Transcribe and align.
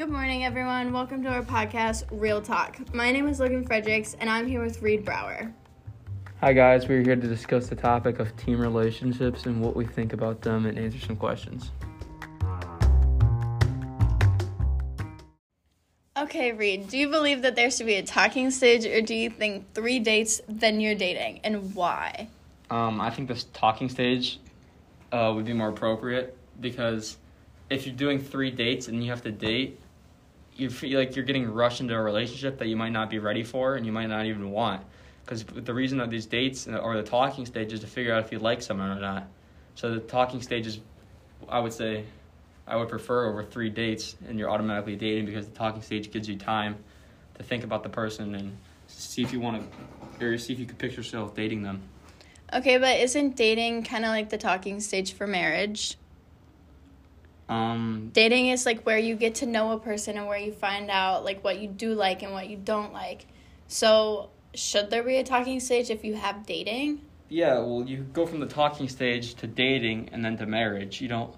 Good 0.00 0.08
morning, 0.08 0.46
everyone. 0.46 0.94
Welcome 0.94 1.22
to 1.24 1.28
our 1.28 1.42
podcast, 1.42 2.04
Real 2.10 2.40
Talk. 2.40 2.94
My 2.94 3.12
name 3.12 3.28
is 3.28 3.38
Logan 3.38 3.66
Fredericks, 3.66 4.16
and 4.18 4.30
I'm 4.30 4.48
here 4.48 4.62
with 4.62 4.80
Reid 4.80 5.04
Brower. 5.04 5.52
Hi, 6.40 6.54
guys. 6.54 6.88
We're 6.88 7.02
here 7.02 7.16
to 7.16 7.28
discuss 7.28 7.68
the 7.68 7.76
topic 7.76 8.18
of 8.18 8.34
team 8.38 8.58
relationships 8.58 9.44
and 9.44 9.60
what 9.60 9.76
we 9.76 9.84
think 9.84 10.14
about 10.14 10.40
them 10.40 10.64
and 10.64 10.78
answer 10.78 10.98
some 11.00 11.16
questions. 11.16 11.70
Okay, 16.16 16.52
Reid, 16.52 16.88
do 16.88 16.96
you 16.96 17.10
believe 17.10 17.42
that 17.42 17.54
there 17.54 17.70
should 17.70 17.84
be 17.84 17.96
a 17.96 18.02
talking 18.02 18.50
stage, 18.50 18.86
or 18.86 19.02
do 19.02 19.14
you 19.14 19.28
think 19.28 19.74
three 19.74 19.98
dates, 19.98 20.40
then 20.48 20.80
you're 20.80 20.94
dating, 20.94 21.40
and 21.44 21.74
why? 21.74 22.26
Um, 22.70 23.02
I 23.02 23.10
think 23.10 23.28
this 23.28 23.44
talking 23.52 23.90
stage 23.90 24.40
uh, 25.12 25.30
would 25.36 25.44
be 25.44 25.52
more 25.52 25.68
appropriate 25.68 26.38
because 26.58 27.18
if 27.68 27.84
you're 27.84 27.94
doing 27.94 28.18
three 28.18 28.50
dates 28.50 28.88
and 28.88 29.04
you 29.04 29.10
have 29.10 29.22
to 29.24 29.30
date, 29.30 29.78
you 30.60 30.68
feel 30.70 30.98
like 30.98 31.16
you're 31.16 31.24
getting 31.24 31.50
rushed 31.50 31.80
into 31.80 31.94
a 31.94 32.00
relationship 32.00 32.58
that 32.58 32.68
you 32.68 32.76
might 32.76 32.90
not 32.90 33.08
be 33.08 33.18
ready 33.18 33.42
for 33.42 33.76
and 33.76 33.86
you 33.86 33.92
might 33.92 34.08
not 34.08 34.26
even 34.26 34.50
want. 34.50 34.82
Because 35.24 35.44
the 35.44 35.72
reason 35.72 36.00
of 36.00 36.10
these 36.10 36.26
dates 36.26 36.68
or 36.68 36.96
the 36.96 37.02
talking 37.02 37.46
stage 37.46 37.72
is 37.72 37.80
to 37.80 37.86
figure 37.86 38.12
out 38.12 38.24
if 38.24 38.32
you 38.32 38.38
like 38.38 38.60
someone 38.60 38.90
or 38.90 39.00
not. 39.00 39.28
So 39.74 39.94
the 39.94 40.00
talking 40.00 40.42
stage 40.42 40.66
is, 40.66 40.80
I 41.48 41.60
would 41.60 41.72
say, 41.72 42.04
I 42.66 42.76
would 42.76 42.88
prefer 42.88 43.28
over 43.28 43.42
three 43.42 43.70
dates 43.70 44.16
and 44.28 44.38
you're 44.38 44.50
automatically 44.50 44.96
dating 44.96 45.26
because 45.26 45.46
the 45.46 45.54
talking 45.54 45.82
stage 45.82 46.10
gives 46.10 46.28
you 46.28 46.36
time 46.36 46.76
to 47.34 47.42
think 47.42 47.64
about 47.64 47.82
the 47.82 47.88
person 47.88 48.34
and 48.34 48.56
see 48.86 49.22
if 49.22 49.32
you 49.32 49.40
want 49.40 49.64
to, 50.20 50.26
or 50.26 50.36
see 50.36 50.52
if 50.52 50.58
you 50.58 50.66
could 50.66 50.78
picture 50.78 50.98
yourself 50.98 51.34
dating 51.34 51.62
them. 51.62 51.80
Okay, 52.52 52.78
but 52.78 52.98
isn't 52.98 53.36
dating 53.36 53.84
kind 53.84 54.04
of 54.04 54.10
like 54.10 54.28
the 54.28 54.38
talking 54.38 54.80
stage 54.80 55.12
for 55.12 55.26
marriage? 55.26 55.96
Um, 57.50 58.10
Dating 58.12 58.48
is 58.48 58.64
like 58.64 58.84
where 58.84 58.96
you 58.96 59.16
get 59.16 59.34
to 59.36 59.46
know 59.46 59.72
a 59.72 59.78
person 59.78 60.16
and 60.16 60.28
where 60.28 60.38
you 60.38 60.52
find 60.52 60.88
out 60.88 61.24
like 61.24 61.42
what 61.42 61.58
you 61.58 61.68
do 61.68 61.94
like 61.94 62.22
and 62.22 62.32
what 62.32 62.48
you 62.48 62.56
don't 62.56 62.92
like. 62.92 63.26
So, 63.66 64.30
should 64.54 64.88
there 64.88 65.02
be 65.02 65.16
a 65.16 65.24
talking 65.24 65.58
stage 65.58 65.90
if 65.90 66.04
you 66.04 66.14
have 66.14 66.46
dating? 66.46 67.00
Yeah, 67.28 67.58
well, 67.58 67.84
you 67.84 67.98
go 68.12 68.24
from 68.24 68.40
the 68.40 68.46
talking 68.46 68.88
stage 68.88 69.34
to 69.34 69.46
dating 69.48 70.10
and 70.12 70.24
then 70.24 70.36
to 70.38 70.46
marriage. 70.46 71.00
You 71.00 71.08
don't. 71.08 71.34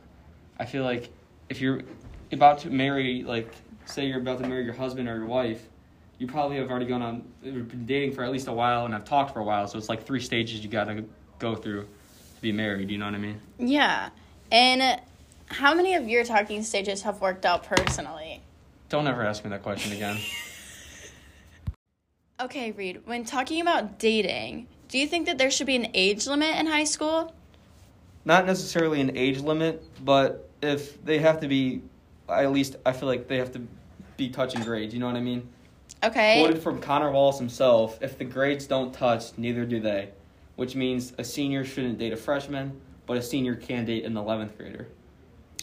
I 0.59 0.67
feel 0.67 0.85
like 0.85 1.11
if 1.49 1.61
you're 1.61 1.83
about 2.31 2.59
to 2.61 2.71
marry, 2.71 3.23
like, 3.23 3.51
say 3.87 4.07
you're 4.07 4.21
about 4.21 4.39
to 4.41 4.49
marry 4.49 4.65
your 4.65 4.75
husband 4.75 5.09
or 5.09 5.17
your 5.17 5.27
wife, 5.27 5.67
you 6.19 6.27
probably 6.27 6.59
have 6.59 6.71
already 6.71 6.87
gone 6.87 7.03
on, 7.03 7.25
been 7.43 7.85
dating 7.87 8.13
for 8.13 8.23
at 8.23 8.31
least 8.31 8.49
a 8.49 8.53
while 8.53 8.85
and 8.85 8.95
have 8.95 9.05
talked 9.05 9.33
for 9.33 9.41
a 9.41 9.45
while. 9.45 9.67
So 9.67 9.77
it's 9.79 9.89
like 9.89 10.07
three 10.07 10.21
stages 10.21 10.63
you 10.63 10.71
gotta 10.71 11.05
go 11.39 11.55
through 11.55 11.83
to 11.83 12.41
be 12.43 12.53
married. 12.53 12.91
You 12.91 12.99
know 12.99 13.07
what 13.07 13.15
I 13.15 13.19
mean? 13.19 13.41
Yeah. 13.59 14.11
And 14.51 15.01
how 15.53 15.75
many 15.75 15.95
of 15.95 16.09
your 16.09 16.25
talking 16.25 16.63
stages 16.63 17.03
have 17.03 17.21
worked 17.21 17.47
out 17.47 17.65
personally? 17.65 18.43
Don't 18.89 19.07
ever 19.07 19.25
ask 19.25 19.45
me 19.45 19.51
that 19.51 19.63
question 19.63 19.93
again. 19.93 20.19
Okay, 22.41 22.73
Reid, 22.73 23.07
when 23.07 23.25
talking 23.25 23.61
about 23.61 24.01
dating, 24.01 24.67
do 24.89 24.99
you 24.99 25.07
think 25.07 25.27
that 25.27 25.39
there 25.39 25.49
should 25.49 25.69
be 25.69 25.77
an 25.77 25.87
age 25.95 26.27
limit 26.27 26.57
in 26.57 26.67
high 26.67 26.83
school? 26.83 27.33
Not 28.25 28.47
necessarily 28.47 29.01
an 29.01 29.17
age 29.17 29.39
limit, 29.39 29.85
but 30.05 30.51
if 30.61 31.05
they 31.05 31.21
have 31.21 31.39
to 31.41 31.47
be, 31.47 31.83
at 32.29 32.51
least 32.51 32.77
I 32.85 32.93
feel 32.93 33.09
like 33.09 33.29
they 33.29 33.37
have 33.37 33.53
to 33.53 33.61
be 34.17 34.29
touching 34.29 34.61
grades. 34.63 34.93
You 34.93 34.99
know 34.99 35.07
what 35.07 35.15
I 35.15 35.21
mean? 35.21 35.49
Okay. 36.03 36.43
Quoted 36.43 36.61
from 36.61 36.81
Connor 36.81 37.13
Wallace 37.13 37.39
himself: 37.39 37.97
"If 38.03 38.19
the 38.19 38.25
grades 38.25 38.67
don't 38.67 38.93
touch, 38.93 39.39
neither 39.39 39.65
do 39.65 39.79
they," 39.79 40.09
which 40.57 40.75
means 40.75 41.13
a 41.19 41.25
senior 41.25 41.65
shouldn't 41.65 41.99
date 41.99 42.13
a 42.13 42.17
freshman, 42.17 42.81
but 43.07 43.19
a 43.19 43.23
senior 43.23 43.55
can 43.55 43.85
date 43.85 44.05
an 44.05 44.17
eleventh 44.17 44.59
grader. 44.59 44.89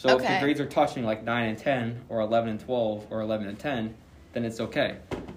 So 0.00 0.08
if 0.08 0.22
Okay. 0.22 0.32
the 0.32 0.40
grades 0.40 0.60
are 0.60 0.66
touching 0.66 1.04
like 1.04 1.24
nine 1.24 1.50
and 1.50 1.58
ten, 1.58 2.00
or 2.08 2.20
eleven 2.20 2.48
and 2.48 2.58
twelve, 2.58 3.06
or 3.10 3.20
eleven 3.20 3.46
and 3.46 3.58
ten, 3.58 3.94
then 4.32 4.46
it's 4.46 4.58
okay. 4.58 4.96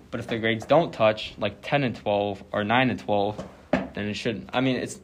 But 0.10 0.22
if 0.22 0.28
the 0.28 0.38
grades 0.38 0.66
don't 0.66 0.94
touch, 0.94 1.34
like 1.38 1.58
ten 1.62 1.84
and 1.84 1.94
twelve, 1.94 2.42
or 2.54 2.64
nine 2.64 2.90
and 2.90 2.98
twelve, 2.98 3.44
then 3.94 4.08
it 4.08 4.14
shouldn't. 4.14 4.50
I 4.54 4.62
mean, 4.62 4.78
it's 4.78 5.02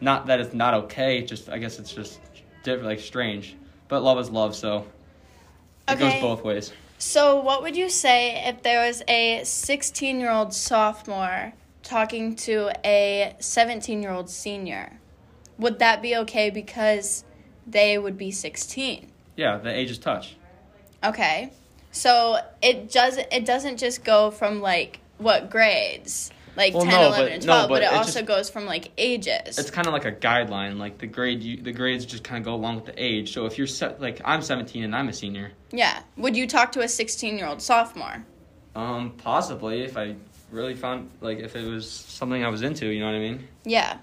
not 0.00 0.26
that 0.26 0.40
it's 0.40 0.54
not 0.54 0.74
okay. 0.74 1.22
Just 1.22 1.48
I 1.48 1.58
guess 1.58 1.78
it's 1.78 1.92
just 1.92 2.18
different, 2.64 2.88
like 2.88 2.98
strange. 2.98 3.54
But 3.86 4.02
love 4.02 4.18
is 4.18 4.28
love, 4.28 4.56
so 4.56 4.84
it 5.86 5.92
Okay. 5.92 6.00
goes 6.00 6.20
both 6.20 6.42
ways. 6.42 6.72
So, 6.98 7.38
what 7.40 7.62
would 7.62 7.76
you 7.76 7.88
say 7.88 8.42
if 8.48 8.64
there 8.64 8.84
was 8.84 9.04
a 9.06 9.42
16 9.44 10.18
year 10.18 10.32
old 10.32 10.52
sophomore 10.52 11.52
talking 11.84 12.34
to 12.34 12.72
a 12.84 13.36
17 13.38 14.02
year 14.02 14.10
old 14.10 14.28
senior? 14.28 14.98
Would 15.58 15.78
that 15.78 16.02
be 16.02 16.16
okay 16.16 16.50
because 16.50 17.22
they 17.66 17.98
would 17.98 18.16
be 18.18 18.30
16? 18.30 19.08
Yeah, 19.36 19.58
the 19.58 19.70
ages 19.72 19.98
touch. 19.98 20.36
Okay. 21.04 21.50
So, 21.92 22.38
it 22.62 22.90
doesn't 22.92 23.26
it 23.32 23.44
doesn't 23.46 23.78
just 23.78 24.04
go 24.04 24.30
from 24.30 24.60
like 24.60 25.00
what 25.18 25.50
grades? 25.50 26.30
Like 26.56 26.72
Well, 26.74 26.84
10, 26.84 26.92
no, 26.92 27.06
11 27.08 27.24
but- 27.26 27.32
and 27.32 27.46
no, 27.46 27.52
12, 27.52 27.68
but, 27.68 27.74
but 27.74 27.82
it 27.82 27.86
it 27.86 27.92
also 27.92 28.12
just- 28.20 28.26
goes 28.26 28.50
from 28.50 28.64
like 28.66 28.90
ages. 28.96 29.58
It's 29.58 29.70
kind 29.70 29.86
of 29.86 29.92
like 29.92 30.06
a 30.06 30.12
guideline. 30.12 30.78
Like 30.78 30.98
the 30.98 31.06
grade, 31.06 31.42
you, 31.42 31.60
the 31.62 31.72
grades 31.72 32.06
just 32.06 32.24
kind 32.24 32.38
of 32.38 32.44
go 32.46 32.54
along 32.54 32.76
with 32.76 32.86
the 32.86 32.94
age. 33.02 33.32
So 33.34 33.44
if 33.46 33.58
you're 33.58 33.66
se- 33.66 33.96
like 33.98 34.20
I'm 34.24 34.40
17 34.42 34.82
and 34.84 34.94
I'm 34.96 35.08
a 35.08 35.12
senior, 35.12 35.52
yeah. 35.70 36.00
Would 36.16 36.34
you 36.36 36.46
talk 36.46 36.72
to 36.72 36.80
a 36.80 36.88
16 36.88 37.36
year 37.38 37.46
old 37.46 37.60
sophomore? 37.62 38.24
um, 38.74 39.12
possibly 39.18 39.82
if 39.84 39.96
I 39.96 40.16
really 40.50 40.74
found 40.74 41.10
like 41.22 41.38
if 41.38 41.56
it 41.56 41.66
was 41.66 41.90
something 41.90 42.44
I 42.44 42.48
was 42.48 42.60
into, 42.62 42.86
you 42.86 43.00
know 43.00 43.06
what 43.06 43.14
I 43.14 43.20
mean? 43.20 43.48
Yeah. 43.64 43.98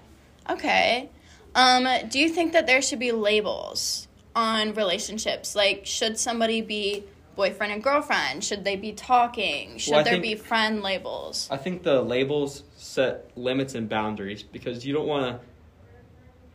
Okay. 0.50 1.08
Um, 1.54 1.86
do 2.08 2.18
you 2.18 2.28
think 2.28 2.52
that 2.52 2.66
there 2.66 2.82
should 2.82 2.98
be 2.98 3.12
labels 3.12 4.08
on 4.34 4.74
relationships? 4.74 5.54
Like, 5.54 5.86
should 5.86 6.18
somebody 6.18 6.60
be 6.60 7.04
boyfriend 7.36 7.72
and 7.72 7.82
girlfriend? 7.82 8.42
Should 8.44 8.64
they 8.64 8.76
be 8.76 8.92
talking? 8.92 9.78
Should 9.78 9.92
Well, 9.92 10.04
there 10.04 10.14
think- 10.14 10.22
be 10.22 10.34
friend 10.34 10.82
labels? 10.82 11.48
I 11.50 11.56
think 11.56 11.82
the 11.82 12.02
labels 12.02 12.64
set 12.76 13.30
limits 13.36 13.74
and 13.74 13.88
boundaries 13.88 14.42
because 14.42 14.84
you 14.84 14.92
don't 14.92 15.06
want 15.06 15.40
to. 15.40 15.46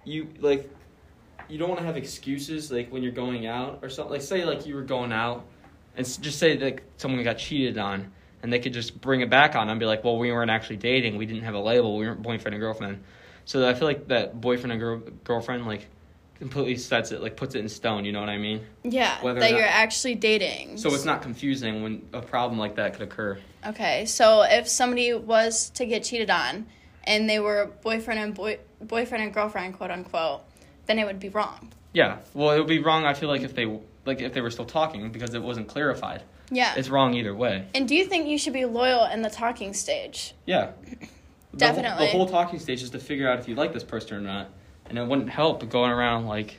You 0.10 0.28
like, 0.40 0.70
you 1.50 1.58
don't 1.58 1.70
want 1.70 1.81
to 1.81 1.86
have 1.86 1.98
excuses 1.98 2.72
like 2.72 2.92
when 2.92 3.04
you're 3.04 3.12
going 3.12 3.46
out 3.46 3.80
or 3.81 3.90
something. 3.90 4.14
Like 4.14 4.22
say 4.22 4.44
like 4.46 4.66
you 4.66 4.76
were 4.76 4.81
going 4.84 5.12
out, 5.12 5.46
and 5.96 6.06
just 6.22 6.40
say 6.40 6.58
like 6.58 6.84
someone 6.98 7.22
got 7.24 7.38
cheated 7.38 7.78
on, 7.78 8.12
and 8.42 8.52
they 8.52 8.60
could 8.60 8.74
just 8.74 9.00
bring 9.02 9.22
it 9.22 9.30
back 9.30 9.56
on 9.56 9.70
and 9.70 9.80
be 9.80 9.86
like, 9.86 10.04
well, 10.04 10.18
we 10.18 10.31
weren't 10.31 10.52
actually 10.52 10.78
dating. 10.78 11.18
We 11.18 11.26
didn't 11.26 11.44
have 11.44 11.54
a 11.56 11.60
label. 11.60 11.98
We 11.98 12.06
weren't 12.08 12.22
boyfriend 12.22 12.56
and 12.56 12.62
girlfriend. 12.62 13.04
So 13.50 13.68
I 13.68 13.74
feel 13.74 13.88
like 13.88 14.10
that 14.10 14.40
boyfriend 14.40 14.74
and 14.74 14.80
girl- 14.80 15.02
girlfriend 15.24 15.66
like 15.66 15.88
completely 16.38 16.78
sets 16.78 17.12
it 17.12 17.20
like 17.20 17.36
puts 17.36 17.56
it 17.56 17.60
in 17.62 17.68
stone. 17.68 18.06
You 18.06 18.12
know 18.12 18.20
what 18.20 18.30
I 18.30 18.38
mean? 18.38 18.64
Yeah, 18.84 19.20
whether 19.24 19.40
that 19.40 19.50
not- 19.50 19.58
you're 19.58 19.68
actually 19.68 20.14
dating. 20.14 20.78
So 20.78 20.94
it's 20.94 21.04
not 21.04 21.24
confusing 21.24 21.82
when 21.82 22.08
a 22.14 22.22
problem 22.22 22.60
like 22.60 22.76
that 22.76 22.94
could 22.94 23.02
occur. 23.02 23.40
Okay, 23.66 24.06
so 24.06 24.44
if 24.44 24.68
somebody 24.68 25.16
was 25.16 25.72
to 25.72 25.88
get 25.88 26.04
cheated 26.04 26.30
on, 26.30 26.68
and 27.06 27.28
they 27.28 27.40
were 27.40 27.72
boyfriend 27.82 28.20
and 28.20 28.36
boy 28.36 28.60
boyfriend 28.82 29.24
and 29.24 29.34
girlfriend, 29.34 29.74
quote 29.74 29.90
unquote, 29.90 30.42
then 30.86 31.00
it 31.00 31.06
would 31.08 31.20
be 31.20 31.30
wrong. 31.30 31.72
Yeah. 31.92 32.20
Well, 32.36 32.52
it 32.52 32.60
would 32.60 32.68
be 32.68 32.78
wrong. 32.78 33.06
I 33.06 33.16
feel 33.16 33.30
like 33.30 33.42
if 33.42 33.56
they 33.56 33.66
like 34.06 34.22
if 34.22 34.34
they 34.34 34.42
were 34.42 34.52
still 34.52 34.66
talking 34.66 35.12
because 35.12 35.34
it 35.34 35.42
wasn't 35.42 35.68
clarified. 35.68 36.22
Yeah. 36.52 36.76
It's 36.78 36.90
wrong 36.90 37.16
either 37.16 37.34
way. 37.34 37.66
and 37.74 37.88
do 37.88 37.96
you 37.96 38.06
think 38.06 38.28
you 38.28 38.38
should 38.38 38.54
be 38.54 38.66
loyal 38.66 39.06
in 39.06 39.24
the 39.24 39.30
talking 39.31 39.74
stage? 39.74 40.36
Yeah. 40.46 40.74
The 41.59 41.66
whole- 41.68 41.75
Definitely. 41.75 42.06
the 42.08 42.12
whole 42.12 42.25
talking 42.28 42.59
stage 42.59 42.81
is 42.81 42.90
to 42.92 43.00
figure 43.00 43.30
out 43.30 43.40
if 43.40 43.47
you 43.47 43.56
like 43.56 43.74
this 43.74 43.84
person 43.84 44.18
or 44.18 44.22
not, 44.22 44.50
and 44.88 44.97
it 44.97 45.06
wouldn't 45.06 45.30
help 45.30 45.68
going 45.70 45.92
around 45.92 46.25
like 46.25 46.58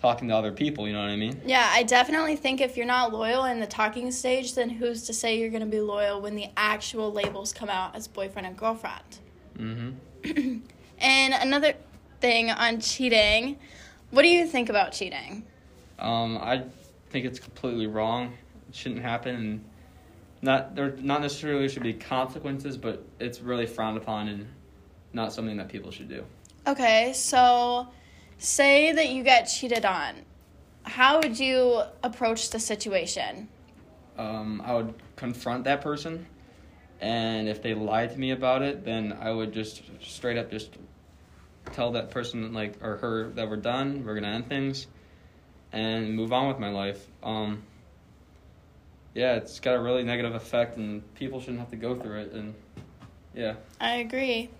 talking 0.00 0.28
to 0.28 0.34
other 0.34 0.52
people. 0.52 0.86
You 0.86 0.94
know 0.94 1.00
what 1.00 1.10
I 1.10 1.16
mean? 1.16 1.40
Yeah, 1.44 1.68
I 1.70 1.82
definitely 1.82 2.36
think 2.36 2.60
if 2.60 2.76
you're 2.76 2.86
not 2.86 3.12
loyal 3.12 3.44
in 3.44 3.60
the 3.60 3.66
talking 3.66 4.10
stage, 4.10 4.54
then 4.54 4.70
who's 4.70 5.04
to 5.04 5.12
say 5.12 5.38
you're 5.38 5.50
going 5.50 5.60
to 5.60 5.66
be 5.66 5.80
loyal 5.80 6.20
when 6.20 6.34
the 6.36 6.46
actual 6.56 7.12
labels 7.12 7.52
come 7.52 7.68
out 7.68 7.94
as 7.94 8.08
boyfriend 8.08 8.46
and 8.46 8.56
girlfriend? 8.56 9.18
Mm-hmm. 9.58 10.58
And 11.00 11.32
another 11.32 11.74
thing 12.20 12.50
on 12.50 12.80
cheating, 12.80 13.56
what 14.10 14.22
do 14.22 14.28
you 14.28 14.46
think 14.48 14.68
about 14.68 14.90
cheating? 14.90 15.44
Um, 16.00 16.38
I 16.38 16.64
think 17.10 17.24
it's 17.24 17.38
completely 17.38 17.86
wrong. 17.86 18.32
It 18.68 18.74
shouldn't 18.74 19.02
happen, 19.02 19.34
and 19.36 19.64
not 20.42 20.74
there. 20.74 20.96
Not 20.96 21.20
necessarily 21.20 21.68
should 21.68 21.82
be 21.82 21.94
consequences, 21.94 22.76
but 22.76 23.04
it's 23.18 23.40
really 23.40 23.66
frowned 23.66 23.96
upon 23.96 24.28
and 24.28 24.46
not 25.12 25.32
something 25.32 25.56
that 25.56 25.68
people 25.68 25.90
should 25.90 26.08
do. 26.08 26.24
Okay, 26.66 27.12
so 27.14 27.88
say 28.38 28.92
that 28.92 29.08
you 29.10 29.22
get 29.22 29.44
cheated 29.44 29.84
on. 29.84 30.14
How 30.82 31.20
would 31.20 31.38
you 31.38 31.82
approach 32.02 32.50
the 32.50 32.60
situation? 32.60 33.48
um, 34.18 34.60
I 34.64 34.74
would 34.74 34.94
confront 35.16 35.64
that 35.64 35.80
person, 35.80 36.26
and 37.00 37.48
if 37.48 37.62
they 37.62 37.74
lied 37.74 38.10
to 38.10 38.18
me 38.18 38.32
about 38.32 38.62
it, 38.62 38.84
then 38.84 39.16
I 39.18 39.30
would 39.30 39.52
just 39.52 39.82
straight 40.00 40.36
up 40.36 40.50
just 40.50 40.76
tell 41.72 41.92
that 41.92 42.10
person 42.10 42.52
like 42.52 42.82
or 42.82 42.96
her 42.96 43.28
that 43.30 43.48
we're 43.48 43.56
done, 43.56 44.04
we're 44.04 44.14
gonna 44.14 44.34
end 44.34 44.48
things, 44.48 44.88
and 45.72 46.14
move 46.14 46.32
on 46.32 46.48
with 46.48 46.58
my 46.58 46.70
life. 46.70 47.06
Um, 47.22 47.62
yeah, 49.14 49.34
it's 49.34 49.60
got 49.60 49.74
a 49.74 49.80
really 49.80 50.02
negative 50.02 50.34
effect, 50.34 50.76
and 50.76 51.02
people 51.14 51.40
shouldn't 51.40 51.58
have 51.60 51.70
to 51.70 51.76
go 51.76 51.94
through 51.94 52.20
it. 52.20 52.32
And 52.32 52.54
yeah, 53.34 53.54
I 53.80 53.96
agree. 53.96 54.50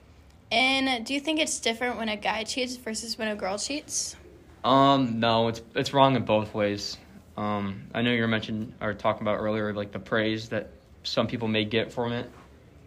And 0.50 1.04
do 1.04 1.12
you 1.14 1.20
think 1.20 1.40
it's 1.40 1.60
different 1.60 1.98
when 1.98 2.08
a 2.08 2.16
guy 2.16 2.44
cheats 2.44 2.76
versus 2.76 3.18
when 3.18 3.28
a 3.28 3.36
girl 3.36 3.58
cheats? 3.58 4.16
um, 4.64 5.20
no, 5.20 5.48
it's 5.48 5.62
it's 5.74 5.92
wrong 5.92 6.16
in 6.16 6.24
both 6.24 6.54
ways. 6.54 6.96
Um, 7.36 7.84
I 7.94 8.02
know 8.02 8.10
you 8.10 8.20
were 8.20 8.28
mentioning 8.28 8.74
or 8.80 8.94
talking 8.94 9.22
about 9.22 9.38
earlier, 9.38 9.72
like 9.72 9.92
the 9.92 9.98
praise 9.98 10.48
that 10.48 10.70
some 11.04 11.26
people 11.26 11.48
may 11.48 11.64
get 11.64 11.92
from 11.92 12.12
it. 12.12 12.30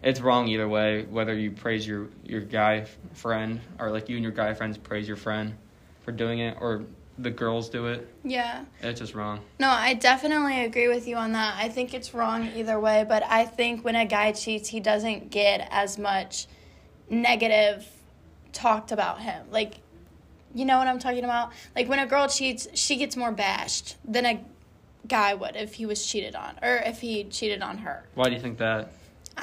It's 0.03 0.19
wrong 0.19 0.47
either 0.47 0.67
way. 0.67 1.03
Whether 1.03 1.33
you 1.35 1.51
praise 1.51 1.87
your 1.87 2.09
your 2.23 2.41
guy 2.41 2.85
friend 3.13 3.61
or 3.79 3.91
like 3.91 4.09
you 4.09 4.17
and 4.17 4.23
your 4.23 4.33
guy 4.33 4.53
friends 4.53 4.77
praise 4.77 5.07
your 5.07 5.17
friend 5.17 5.55
for 6.03 6.11
doing 6.11 6.39
it, 6.39 6.57
or 6.59 6.83
the 7.17 7.29
girls 7.29 7.69
do 7.69 7.87
it. 7.87 8.07
Yeah. 8.23 8.65
It's 8.81 8.99
just 8.99 9.13
wrong. 9.13 9.41
No, 9.59 9.69
I 9.69 9.93
definitely 9.93 10.63
agree 10.65 10.87
with 10.87 11.07
you 11.07 11.15
on 11.15 11.33
that. 11.33 11.55
I 11.57 11.69
think 11.69 11.93
it's 11.93 12.13
wrong 12.13 12.49
either 12.55 12.79
way, 12.79 13.05
but 13.07 13.23
I 13.23 13.45
think 13.45 13.83
when 13.83 13.95
a 13.95 14.05
guy 14.05 14.31
cheats, 14.31 14.69
he 14.69 14.79
doesn't 14.79 15.29
get 15.29 15.67
as 15.71 15.97
much 15.97 16.47
negative 17.09 17.87
talked 18.53 18.91
about 18.91 19.21
him. 19.21 19.45
Like, 19.51 19.75
you 20.53 20.65
know 20.65 20.77
what 20.77 20.87
I'm 20.87 20.99
talking 20.99 21.23
about? 21.23 21.51
Like, 21.75 21.87
when 21.87 21.99
a 21.99 22.05
girl 22.05 22.27
cheats, 22.27 22.67
she 22.73 22.97
gets 22.97 23.15
more 23.15 23.31
bashed 23.31 23.95
than 24.03 24.25
a 24.25 24.43
guy 25.07 25.33
would 25.33 25.55
if 25.55 25.75
he 25.75 25.85
was 25.85 26.05
cheated 26.05 26.35
on 26.35 26.57
or 26.61 26.77
if 26.77 27.01
he 27.01 27.23
cheated 27.25 27.61
on 27.61 27.79
her. 27.79 28.03
Why 28.15 28.25
do 28.25 28.33
you 28.33 28.39
think 28.39 28.57
that? 28.59 28.91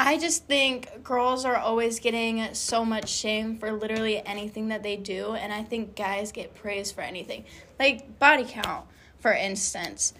I 0.00 0.16
just 0.16 0.46
think 0.46 1.02
girls 1.02 1.44
are 1.44 1.56
always 1.56 1.98
getting 1.98 2.54
so 2.54 2.84
much 2.84 3.08
shame 3.08 3.58
for 3.58 3.72
literally 3.72 4.24
anything 4.24 4.68
that 4.68 4.84
they 4.84 4.96
do, 4.96 5.32
and 5.32 5.52
I 5.52 5.64
think 5.64 5.96
guys 5.96 6.30
get 6.30 6.54
praised 6.54 6.94
for 6.94 7.00
anything. 7.00 7.44
Like 7.80 8.16
body 8.20 8.44
count, 8.48 8.86
for 9.18 9.32
instance. 9.32 10.14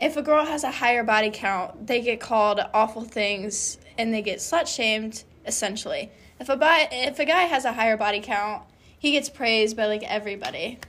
If 0.00 0.16
a 0.16 0.22
girl 0.22 0.44
has 0.44 0.64
a 0.64 0.72
higher 0.72 1.04
body 1.04 1.30
count, 1.32 1.86
they 1.86 2.00
get 2.02 2.18
called 2.18 2.60
awful 2.74 3.04
things 3.04 3.78
and 3.96 4.12
they 4.12 4.22
get 4.22 4.40
slut 4.40 4.66
shamed, 4.66 5.22
essentially. 5.46 6.10
If 6.40 6.48
a, 6.48 6.56
bi- 6.56 6.88
if 6.90 7.20
a 7.20 7.24
guy 7.24 7.42
has 7.42 7.64
a 7.64 7.72
higher 7.72 7.96
body 7.96 8.20
count, 8.20 8.64
he 8.98 9.12
gets 9.12 9.30
praised 9.30 9.76
by 9.76 9.86
like 9.86 10.02
everybody. 10.02 10.80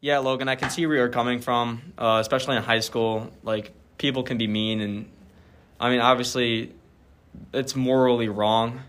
Yeah, 0.00 0.18
Logan, 0.18 0.48
I 0.48 0.56
can 0.56 0.70
see 0.70 0.86
where 0.86 0.96
you're 0.96 1.10
coming 1.10 1.40
from, 1.40 1.92
uh, 1.98 2.18
especially 2.20 2.56
in 2.56 2.62
high 2.62 2.80
school. 2.80 3.30
Like, 3.42 3.74
people 4.00 4.22
can 4.22 4.38
be 4.38 4.46
mean, 4.48 4.80
and 4.80 5.08
I 5.78 5.90
mean, 5.90 6.00
obviously, 6.00 6.72
it's 7.52 7.76
morally 7.76 8.28
wrong, 8.28 8.80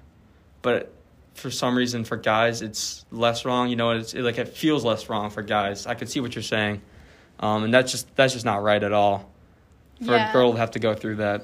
but 0.62 0.92
for 1.36 1.52
some 1.52 1.78
reason, 1.78 2.06
for 2.06 2.16
guys, 2.16 2.62
it's 2.62 3.06
less 3.12 3.44
wrong. 3.46 3.70
You 3.70 3.76
know, 3.76 3.92
it's 3.92 4.14
it, 4.14 4.22
like 4.22 4.38
it 4.38 4.48
feels 4.48 4.84
less 4.86 5.10
wrong 5.10 5.30
for 5.30 5.44
guys. 5.44 5.86
I 5.86 5.96
can 5.96 6.08
see 6.08 6.22
what 6.22 6.34
you're 6.34 6.42
saying, 6.42 6.82
um, 7.42 7.66
and 7.66 7.74
that's 7.74 7.92
just 7.92 8.16
that's 8.16 8.34
just 8.34 8.46
not 8.46 8.64
right 8.64 8.82
at 8.82 8.94
all. 8.94 9.30
For 10.00 10.16
Yeah. 10.16 10.30
a 10.30 10.34
girl 10.34 10.54
to 10.54 10.58
have 10.58 10.72
to 10.72 10.80
go 10.80 10.96
through 10.96 11.18
that. 11.18 11.44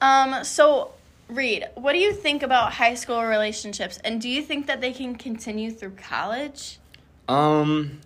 Um, 0.00 0.44
so 0.44 0.92
Reid, 1.28 1.64
what 1.74 1.94
do 1.94 1.98
you 1.98 2.12
think 2.12 2.42
about 2.42 2.74
high 2.74 2.94
school 2.94 3.24
relationships 3.24 3.98
and 4.04 4.20
do 4.20 4.28
you 4.28 4.42
think 4.42 4.66
that 4.66 4.80
they 4.80 4.92
can 4.92 5.16
continue 5.16 5.70
through 5.70 5.92
college? 5.92 6.78
Um, 7.26 8.00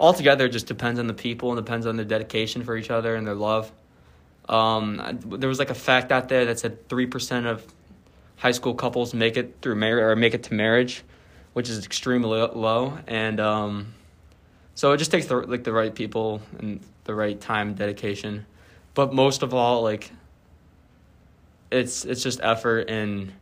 altogether, 0.00 0.46
it 0.46 0.50
just 0.52 0.66
depends 0.66 0.98
on 1.00 1.06
the 1.06 1.14
people 1.14 1.50
and 1.52 1.64
depends 1.64 1.86
on 1.86 1.96
their 1.96 2.04
dedication 2.04 2.64
for 2.64 2.76
each 2.76 2.90
other 2.90 3.14
and 3.14 3.26
their 3.26 3.34
love. 3.34 3.70
Um, 4.48 5.00
I- 5.00 5.12
there 5.36 5.48
was 5.48 5.58
like 5.58 5.70
a 5.70 5.74
fact 5.74 6.10
out 6.12 6.28
there 6.28 6.46
that 6.46 6.58
said 6.58 6.88
three 6.88 7.06
percent 7.06 7.46
of 7.46 7.64
high 8.36 8.52
school 8.52 8.74
couples 8.74 9.12
make 9.12 9.36
it 9.36 9.56
through 9.60 9.74
marriage 9.74 10.02
or 10.02 10.16
make 10.16 10.34
it 10.34 10.44
to 10.44 10.54
marriage, 10.54 11.02
which 11.52 11.68
is 11.68 11.84
extremely 11.84 12.40
low. 12.40 12.98
And 13.06 13.40
um, 13.40 13.94
so 14.74 14.92
it 14.92 14.98
just 14.98 15.10
takes 15.10 15.26
the 15.26 15.36
like 15.36 15.64
the 15.64 15.72
right 15.72 15.94
people 15.94 16.40
and 16.58 16.80
the 17.04 17.14
right 17.14 17.38
time 17.40 17.68
and 17.68 17.76
dedication. 17.76 18.46
But 18.94 19.12
most 19.12 19.42
of 19.42 19.52
all, 19.52 19.82
like 19.82 20.10
it's 21.70 22.04
it's 22.04 22.22
just 22.22 22.40
effort, 22.42 22.88
and 22.88 23.32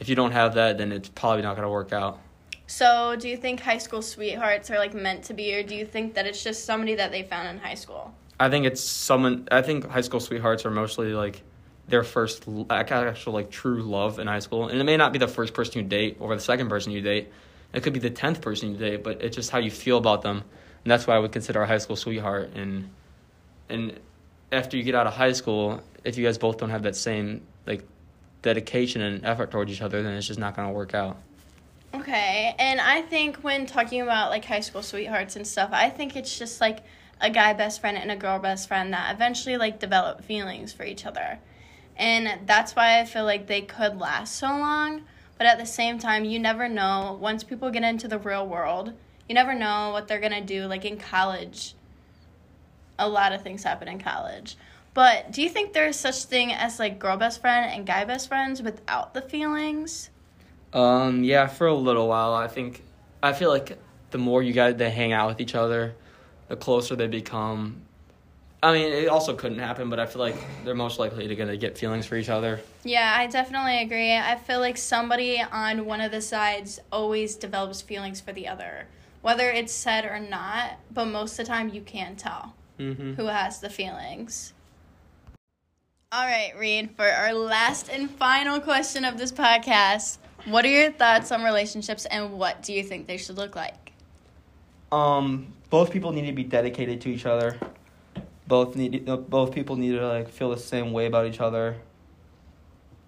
if 0.00 0.08
you 0.08 0.16
don't 0.16 0.32
have 0.32 0.54
that, 0.54 0.78
then 0.78 0.90
it's 0.90 1.08
probably 1.08 1.42
not 1.42 1.54
gonna 1.54 1.70
work 1.70 1.92
out. 1.92 2.18
So, 2.66 3.16
do 3.16 3.28
you 3.28 3.36
think 3.36 3.60
high 3.60 3.78
school 3.78 4.02
sweethearts 4.02 4.70
are 4.70 4.78
like 4.78 4.94
meant 4.94 5.24
to 5.24 5.34
be 5.34 5.54
or 5.54 5.62
do 5.62 5.74
you 5.74 5.86
think 5.86 6.14
that 6.14 6.26
it's 6.26 6.42
just 6.42 6.64
somebody 6.64 6.96
that 6.96 7.12
they 7.12 7.22
found 7.22 7.48
in 7.48 7.58
high 7.58 7.74
school? 7.74 8.12
I 8.38 8.50
think 8.50 8.66
it's 8.66 8.82
someone. 8.82 9.48
I 9.50 9.62
think 9.62 9.88
high 9.88 10.02
school 10.02 10.20
sweethearts 10.20 10.66
are 10.66 10.70
mostly 10.70 11.12
like 11.12 11.42
their 11.88 12.02
first 12.02 12.46
l- 12.46 12.66
ac- 12.70 12.92
actual 12.92 13.32
like 13.32 13.50
true 13.50 13.82
love 13.82 14.18
in 14.18 14.26
high 14.26 14.40
school, 14.40 14.68
and 14.68 14.78
it 14.80 14.84
may 14.84 14.96
not 14.96 15.12
be 15.12 15.18
the 15.18 15.28
first 15.28 15.54
person 15.54 15.80
you 15.80 15.88
date 15.88 16.16
or 16.20 16.34
the 16.34 16.40
second 16.40 16.68
person 16.68 16.92
you 16.92 17.00
date. 17.00 17.30
It 17.72 17.82
could 17.82 17.92
be 17.92 18.00
the 18.00 18.10
tenth 18.10 18.40
person 18.40 18.72
you 18.72 18.76
date, 18.76 19.02
but 19.02 19.22
it's 19.22 19.36
just 19.36 19.50
how 19.50 19.58
you 19.58 19.70
feel 19.70 19.96
about 19.96 20.22
them, 20.22 20.42
and 20.84 20.90
that's 20.90 21.06
why 21.06 21.16
I 21.16 21.18
would 21.18 21.32
consider 21.32 21.62
a 21.62 21.66
high 21.66 21.78
school 21.78 21.96
sweetheart. 21.96 22.50
And 22.54 22.90
and 23.68 23.98
after 24.52 24.76
you 24.76 24.82
get 24.82 24.94
out 24.94 25.06
of 25.06 25.14
high 25.14 25.32
school, 25.32 25.82
if 26.04 26.18
you 26.18 26.24
guys 26.24 26.36
both 26.36 26.58
don't 26.58 26.70
have 26.70 26.82
that 26.82 26.96
same 26.96 27.42
like 27.66 27.84
dedication 28.42 29.00
and 29.00 29.24
effort 29.24 29.50
towards 29.50 29.72
each 29.72 29.82
other, 29.82 30.02
then 30.02 30.12
it's 30.14 30.26
just 30.26 30.38
not 30.38 30.54
gonna 30.54 30.72
work 30.72 30.94
out. 30.94 31.16
Okay, 31.94 32.54
and 32.58 32.80
I 32.80 33.02
think 33.02 33.38
when 33.38 33.64
talking 33.64 34.02
about 34.02 34.30
like 34.30 34.44
high 34.44 34.60
school 34.60 34.82
sweethearts 34.82 35.36
and 35.36 35.46
stuff, 35.46 35.70
I 35.72 35.88
think 35.88 36.14
it's 36.16 36.38
just 36.38 36.60
like 36.60 36.84
a 37.20 37.30
guy 37.30 37.52
best 37.54 37.80
friend 37.80 37.96
and 37.96 38.10
a 38.10 38.16
girl 38.16 38.38
best 38.38 38.68
friend 38.68 38.92
that 38.92 39.14
eventually 39.14 39.56
like 39.56 39.78
develop 39.78 40.22
feelings 40.22 40.72
for 40.72 40.84
each 40.84 41.06
other. 41.06 41.38
And 41.96 42.46
that's 42.46 42.76
why 42.76 43.00
I 43.00 43.04
feel 43.04 43.24
like 43.24 43.46
they 43.46 43.62
could 43.62 43.98
last 43.98 44.36
so 44.36 44.48
long, 44.48 45.02
but 45.38 45.46
at 45.46 45.58
the 45.58 45.66
same 45.66 45.98
time, 45.98 46.24
you 46.24 46.38
never 46.38 46.68
know 46.68 47.16
once 47.20 47.42
people 47.42 47.70
get 47.70 47.82
into 47.82 48.08
the 48.08 48.18
real 48.18 48.46
world, 48.46 48.92
you 49.28 49.34
never 49.34 49.54
know 49.54 49.90
what 49.92 50.06
they're 50.06 50.20
going 50.20 50.32
to 50.32 50.40
do 50.42 50.66
like 50.66 50.84
in 50.84 50.98
college. 50.98 51.74
A 52.98 53.08
lot 53.08 53.32
of 53.32 53.42
things 53.42 53.62
happen 53.62 53.88
in 53.88 53.98
college. 53.98 54.56
But 54.92 55.32
do 55.32 55.42
you 55.42 55.48
think 55.48 55.72
there's 55.72 55.96
such 55.96 56.24
thing 56.24 56.52
as 56.52 56.78
like 56.78 56.98
girl 56.98 57.16
best 57.16 57.40
friend 57.40 57.70
and 57.70 57.86
guy 57.86 58.04
best 58.04 58.28
friends 58.28 58.62
without 58.62 59.14
the 59.14 59.22
feelings? 59.22 60.10
Um, 60.72 61.24
yeah, 61.24 61.46
for 61.46 61.66
a 61.66 61.74
little 61.74 62.08
while, 62.08 62.34
I 62.34 62.48
think 62.48 62.82
I 63.22 63.32
feel 63.32 63.50
like 63.50 63.78
the 64.10 64.18
more 64.18 64.42
you 64.42 64.52
guys 64.52 64.76
they 64.76 64.90
hang 64.90 65.12
out 65.12 65.28
with 65.28 65.40
each 65.40 65.54
other, 65.54 65.94
the 66.48 66.56
closer 66.56 66.96
they 66.96 67.06
become. 67.06 67.82
I 68.62 68.72
mean, 68.72 68.92
it 68.92 69.08
also 69.08 69.34
couldn't 69.34 69.58
happen, 69.58 69.90
but 69.90 70.00
I 70.00 70.06
feel 70.06 70.20
like 70.20 70.36
they're 70.64 70.74
most 70.74 70.98
likely 70.98 71.28
to 71.28 71.36
gonna 71.36 71.56
get 71.56 71.78
feelings 71.78 72.06
for 72.06 72.16
each 72.16 72.28
other. 72.28 72.60
Yeah, 72.84 73.14
I 73.16 73.26
definitely 73.26 73.78
agree. 73.82 74.14
I 74.16 74.36
feel 74.36 74.60
like 74.60 74.76
somebody 74.76 75.40
on 75.40 75.84
one 75.86 76.00
of 76.00 76.10
the 76.10 76.20
sides 76.20 76.80
always 76.90 77.36
develops 77.36 77.82
feelings 77.82 78.20
for 78.20 78.32
the 78.32 78.48
other, 78.48 78.86
whether 79.22 79.50
it's 79.50 79.72
said 79.72 80.04
or 80.04 80.18
not, 80.18 80.78
but 80.92 81.06
most 81.06 81.38
of 81.38 81.46
the 81.46 81.52
time 81.52 81.68
you 81.68 81.80
can 81.82 82.16
tell 82.16 82.54
Mm-hmm. 82.78 83.14
who 83.14 83.26
has 83.26 83.60
the 83.60 83.70
feelings. 83.70 84.52
All 86.12 86.26
right, 86.26 86.52
Reid, 86.58 86.90
for 86.94 87.06
our 87.06 87.32
last 87.32 87.88
and 87.88 88.10
final 88.10 88.60
question 88.60 89.02
of 89.04 89.16
this 89.16 89.32
podcast, 89.32 90.18
what 90.46 90.64
are 90.64 90.68
your 90.68 90.92
thoughts 90.92 91.32
on 91.32 91.42
relationships 91.42 92.06
and 92.06 92.32
what 92.32 92.62
do 92.62 92.72
you 92.72 92.82
think 92.82 93.06
they 93.06 93.16
should 93.16 93.36
look 93.36 93.54
like? 93.54 93.92
Um, 94.92 95.52
both 95.70 95.90
people 95.90 96.12
need 96.12 96.26
to 96.26 96.32
be 96.32 96.44
dedicated 96.44 97.00
to 97.02 97.08
each 97.10 97.26
other. 97.26 97.58
Both 98.46 98.76
need 98.76 99.08
uh, 99.08 99.16
both 99.16 99.52
people 99.52 99.76
need 99.76 99.92
to 99.92 100.06
like 100.06 100.28
feel 100.28 100.50
the 100.50 100.56
same 100.56 100.92
way 100.92 101.06
about 101.06 101.26
each 101.26 101.40
other. 101.40 101.76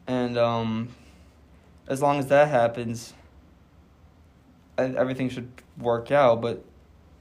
And 0.06 0.36
um, 0.36 0.88
as 1.86 2.02
long 2.02 2.18
as 2.18 2.26
that 2.26 2.48
happens, 2.48 3.12
everything 4.76 5.28
should 5.28 5.50
work 5.78 6.10
out. 6.10 6.40
But 6.40 6.64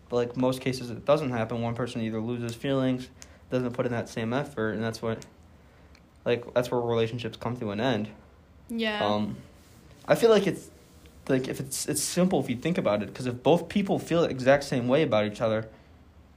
like 0.09 0.36
most 0.36 0.62
cases, 0.62 0.89
it 0.89 1.05
doesn't 1.05 1.29
happen. 1.29 1.62
One 1.62 1.75
person 1.75 2.01
either 2.01 2.19
loses 2.19 2.55
feelings, 2.55 3.09
doesn't 3.51 3.74
put 3.74 3.86
in 3.86 3.91
that 3.91 4.09
same 4.09 4.33
effort, 4.33 4.71
and 4.71 4.83
that's 4.83 5.01
what, 5.01 5.25
like, 6.25 6.53
that's 6.53 6.71
where 6.71 6.79
relationships 6.79 7.38
come 7.38 7.55
to 7.57 7.71
an 7.71 7.79
end. 7.79 8.09
Yeah. 8.69 9.05
Um, 9.05 9.38
I 10.07 10.15
feel 10.15 10.29
like 10.29 10.47
it's 10.47 10.69
like 11.27 11.47
if 11.47 11.59
it's 11.59 11.87
it's 11.87 12.01
simple 12.01 12.39
if 12.39 12.49
you 12.49 12.55
think 12.55 12.77
about 12.77 13.03
it 13.03 13.07
because 13.07 13.25
if 13.25 13.43
both 13.43 13.67
people 13.69 13.99
feel 13.99 14.21
the 14.21 14.29
exact 14.29 14.63
same 14.63 14.87
way 14.87 15.03
about 15.03 15.25
each 15.25 15.41
other, 15.41 15.67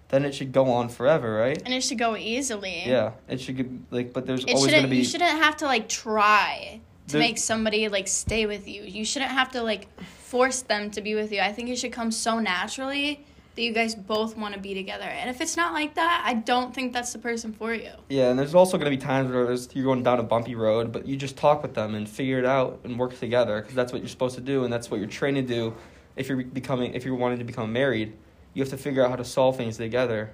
then 0.08 0.24
it 0.24 0.34
should 0.34 0.52
go 0.52 0.70
on 0.72 0.88
forever, 0.88 1.34
right? 1.36 1.60
and 1.64 1.72
it 1.72 1.82
should 1.84 1.98
go 1.98 2.16
easily. 2.16 2.82
Yeah, 2.86 3.12
it 3.28 3.40
should 3.40 3.56
get, 3.56 3.68
like, 3.90 4.12
but 4.12 4.26
there's 4.26 4.44
It 4.44 4.54
always 4.54 4.72
gonna 4.74 4.88
be. 4.88 4.96
you 4.96 5.04
shouldn't 5.04 5.30
have 5.42 5.56
to 5.58 5.66
like 5.66 5.88
try 5.88 6.80
to 7.06 7.12
There- 7.12 7.20
make 7.20 7.38
somebody 7.38 7.88
like 7.88 8.08
stay 8.08 8.46
with 8.46 8.66
you. 8.66 8.82
You 8.82 9.04
shouldn't 9.04 9.30
have 9.32 9.52
to 9.52 9.62
like 9.62 9.86
force 10.02 10.62
them 10.62 10.90
to 10.92 11.00
be 11.00 11.14
with 11.14 11.30
you. 11.32 11.40
I 11.40 11.52
think 11.52 11.68
it 11.68 11.76
should 11.78 11.92
come 11.92 12.10
so 12.10 12.38
naturally 12.40 13.24
that 13.54 13.62
you 13.62 13.73
guys 13.73 13.95
both 13.95 14.37
want 14.37 14.54
to 14.54 14.61
be 14.61 14.75
together. 14.75 15.04
And 15.04 15.28
if 15.28 15.40
it's 15.40 15.57
not 15.57 15.73
like 15.73 15.95
that, 15.95 16.23
I 16.25 16.35
don't 16.35 16.75
think 16.75 16.92
that's 16.92 17.12
the 17.12 17.19
person 17.19 17.52
for 17.52 17.75
you. 17.75 17.90
Yeah, 18.09 18.30
and 18.30 18.38
there's 18.38 18.54
also 18.54 18.78
gonna 18.78 18.90
be 18.90 18.97
times 18.97 19.30
where 19.30 19.47
there's, 19.47 19.69
you're 19.75 19.85
going 19.85 20.02
down 20.02 20.21
a 20.21 20.23
bumpy 20.23 20.54
road, 20.54 20.92
but 20.92 21.07
you 21.07 21.16
just 21.16 21.37
talk 21.37 21.62
with 21.62 21.75
them 21.75 21.95
and 21.95 22.09
figure 22.09 22.38
it 22.38 22.45
out 22.45 22.80
and 22.85 22.99
work 22.99 23.19
together 23.19 23.61
because 23.61 23.75
that's 23.75 23.92
what 23.92 24.00
you're 24.02 24.09
supposed 24.09 24.37
to 24.37 24.40
do 24.40 24.64
and 24.64 24.73
that's 24.73 24.90
what 24.90 25.00
you're 25.00 25.09
trained 25.09 25.37
to 25.37 25.42
do. 25.42 25.75
If 26.16 26.28
you're 26.28 26.45
becoming, 26.45 26.95
if 26.95 27.04
you're 27.04 27.14
wanting 27.14 27.38
to 27.38 27.45
become 27.45 27.73
married, 27.73 28.16
you 28.54 28.62
have 28.62 28.71
to 28.71 28.76
figure 28.76 29.04
out 29.04 29.11
how 29.11 29.16
to 29.16 29.25
solve 29.25 29.57
things 29.57 29.76
together, 29.76 30.33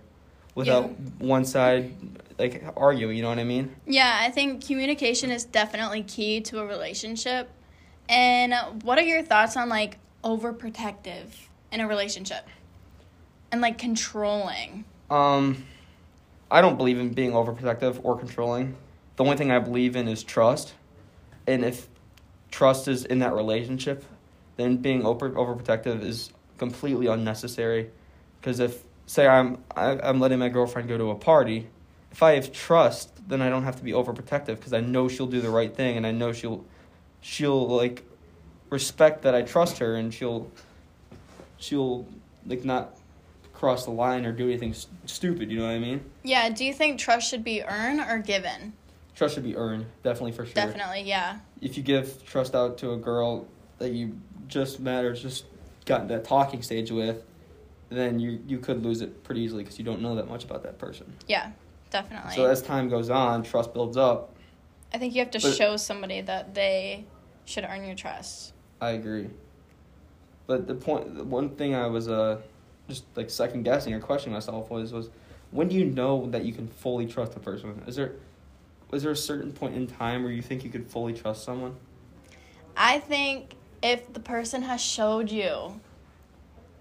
without 0.57 0.91
one 1.21 1.45
side 1.45 1.95
like 2.39 2.65
arguing. 2.77 3.17
You 3.17 3.23
know 3.23 3.29
what 3.29 3.39
I 3.39 3.45
mean? 3.45 3.77
Yeah, 3.87 4.19
I 4.21 4.31
think 4.31 4.67
communication 4.67 5.31
is 5.31 5.45
definitely 5.45 6.03
key 6.03 6.41
to 6.41 6.59
a 6.61 6.67
relationship. 6.67 7.49
And 8.09 8.55
what 8.83 8.99
are 8.99 9.03
your 9.03 9.23
thoughts 9.23 9.57
on 9.57 9.69
like 9.69 9.99
overprotective 10.25 11.27
in 11.71 11.81
a 11.81 11.87
relationship? 11.87 12.49
And 13.53 13.61
like 13.61 13.79
controlling. 13.79 14.85
Um, 15.11 15.65
I 16.51 16.61
don't 16.61 16.77
believe 16.77 16.99
in 16.99 17.13
being 17.13 17.33
overprotective 17.33 18.01
or 18.03 18.19
controlling. 18.19 18.77
The 19.17 19.25
only 19.25 19.37
thing 19.37 19.51
I 19.51 19.59
believe 19.59 19.97
in 19.97 20.09
is 20.09 20.23
trust, 20.23 20.75
and 21.47 21.65
if 21.65 21.89
trust 22.51 22.89
is 22.89 23.05
in 23.05 23.21
that 23.21 23.33
relationship, 23.35 24.05
then 24.57 24.77
being 24.77 25.05
over 25.05 25.31
overprotective 25.31 26.03
is 26.03 26.33
completely 26.59 27.07
unnecessary. 27.07 27.91
Because 28.41 28.61
if 28.61 28.83
say 29.07 29.27
I'm 29.27 29.59
I, 29.75 29.99
I'm 30.01 30.21
letting 30.21 30.39
my 30.39 30.49
girlfriend 30.49 30.89
go 30.89 30.99
to 30.99 31.11
a 31.11 31.15
party, 31.15 31.69
if 32.13 32.23
I 32.23 32.35
have 32.35 32.53
trust, 32.53 33.11
then 33.29 33.43
I 33.43 33.49
don't 33.49 33.65
have 33.65 33.77
to 33.77 33.85
be 33.85 33.93
overprotective 33.93 34.57
because 34.57 34.73
I 34.73 34.81
know 34.81 35.09
she'll 35.09 35.27
do 35.27 35.41
the 35.41 35.51
right 35.51 35.75
thing 35.75 35.97
and 35.97 36.07
I 36.07 36.13
know 36.13 36.33
she'll 36.33 36.65
she'll 37.21 37.69
like 37.69 38.05
respect 38.71 39.23
that 39.23 39.35
I 39.35 39.43
trust 39.43 39.79
her 39.79 39.97
and 39.97 40.13
she'll 40.13 40.51
she'll 41.59 42.07
like 42.47 42.65
not 42.65 42.97
cross 43.57 43.87
the 43.87 43.91
line 43.91 44.27
or 44.27 44.33
do 44.33 44.45
anything 44.49 44.75
stupid. 45.07 45.51
You 45.51 45.59
know 45.59 45.65
what 45.65 45.73
I 45.73 45.79
mean? 45.79 46.05
Yeah, 46.23 46.51
do 46.51 46.65
you 46.65 46.75
think 46.75 47.01
trust 47.01 47.31
should 47.31 47.43
be 47.43 47.63
earned 47.65 48.01
or 48.01 48.19
given? 48.19 48.75
Trust 49.15 49.35
should 49.35 49.45
be 49.45 49.57
earned, 49.57 49.87
definitely 50.03 50.33
for 50.33 50.45
sure. 50.45 50.55
Definitely, 50.55 51.03
yeah. 51.03 51.39
If 51.63 51.77
you 51.79 51.83
give 51.83 52.25
trust 52.27 52.55
out 52.55 52.77
to 52.79 52.93
a 52.93 52.99
girl 52.99 53.49
that 53.79 53.93
you 53.93 54.21
just 54.47 54.79
met 54.79 55.05
or 55.05 55.15
just 55.15 55.47
got 55.87 56.07
that 56.09 56.25
talking 56.25 56.61
stage 56.63 56.91
with, 56.91 57.25
then 57.89 58.21
you 58.21 58.41
you 58.47 58.59
could 58.59 58.83
lose 58.85 59.01
it 59.01 59.25
pretty 59.25 59.41
easily 59.41 59.63
because 59.63 59.79
you 59.79 59.85
don't 59.85 60.03
know 60.03 60.15
that 60.17 60.29
much 60.29 60.45
about 60.45 60.63
that 60.65 60.79
person. 60.79 61.11
Yeah, 61.27 61.53
definitely. 61.91 62.35
So 62.35 62.45
as 62.45 62.61
time 62.61 62.91
goes 62.91 63.09
on, 63.09 63.43
trust 63.43 63.73
builds 63.73 63.97
up. 63.97 64.35
I 64.93 64.99
think 64.99 65.15
you 65.15 65.21
have 65.21 65.31
to 65.31 65.41
But- 65.41 65.55
show 65.55 65.77
somebody 65.79 66.21
that 66.21 66.55
they 66.55 67.07
should 67.47 67.65
earn 67.65 67.87
your 67.87 67.95
trust. 67.97 68.53
I 68.83 68.91
agree. 68.91 69.31
But 70.47 70.67
the 70.67 70.75
point, 70.75 71.25
one 71.25 71.51
thing 71.57 71.75
I 71.75 71.87
was 71.87 72.09
uh, 72.09 72.41
just 72.89 73.05
like 73.17 73.31
second 73.31 73.63
guessing 73.63 73.95
or 73.95 74.01
questioning 74.01 74.35
myself 74.35 74.71
was 74.71 74.93
was, 74.93 75.11
when 75.51 75.69
do 75.69 75.77
you 75.77 75.85
know 75.85 76.27
that 76.31 76.45
you 76.45 76.53
can 76.53 76.69
fully 76.69 77.07
trust 77.07 77.37
a 77.37 77.41
person? 77.41 77.83
Is 77.87 77.97
there, 77.97 78.13
was 78.91 79.03
there 79.03 79.13
a 79.13 79.17
certain 79.17 79.53
point 79.53 79.75
in 79.75 79.87
time 79.87 80.23
where 80.23 80.33
you 80.33 80.43
think 80.43 80.65
you 80.65 80.71
could 80.71 80.87
fully 80.87 81.13
trust 81.13 81.45
someone? 81.45 81.77
I 82.77 82.99
think 82.99 83.55
if 83.83 84.13
the 84.13 84.21
person 84.21 84.63
has 84.63 84.81
showed 84.81 85.31
you 85.31 85.81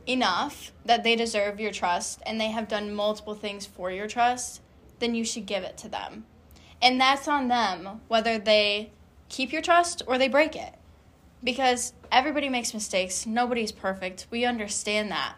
enough 0.07 0.71
that 0.85 1.03
they 1.03 1.15
deserve 1.15 1.59
your 1.59 1.71
trust 1.71 2.21
and 2.25 2.39
they 2.39 2.49
have 2.49 2.67
done 2.67 2.93
multiple 2.93 3.35
things 3.35 3.65
for 3.65 3.91
your 3.91 4.07
trust, 4.07 4.61
then 4.99 5.15
you 5.15 5.23
should 5.25 5.45
give 5.45 5.63
it 5.63 5.77
to 5.77 5.89
them. 5.89 6.25
And 6.81 6.99
that's 6.99 7.27
on 7.27 7.47
them 7.47 8.01
whether 8.07 8.37
they 8.37 8.91
keep 9.29 9.51
your 9.51 9.61
trust 9.61 10.03
or 10.05 10.17
they 10.17 10.27
break 10.27 10.55
it. 10.55 10.73
Because 11.43 11.93
everybody 12.11 12.49
makes 12.49 12.73
mistakes, 12.73 13.25
nobody's 13.25 13.71
perfect. 13.71 14.27
We 14.29 14.45
understand 14.45 15.11
that. 15.11 15.35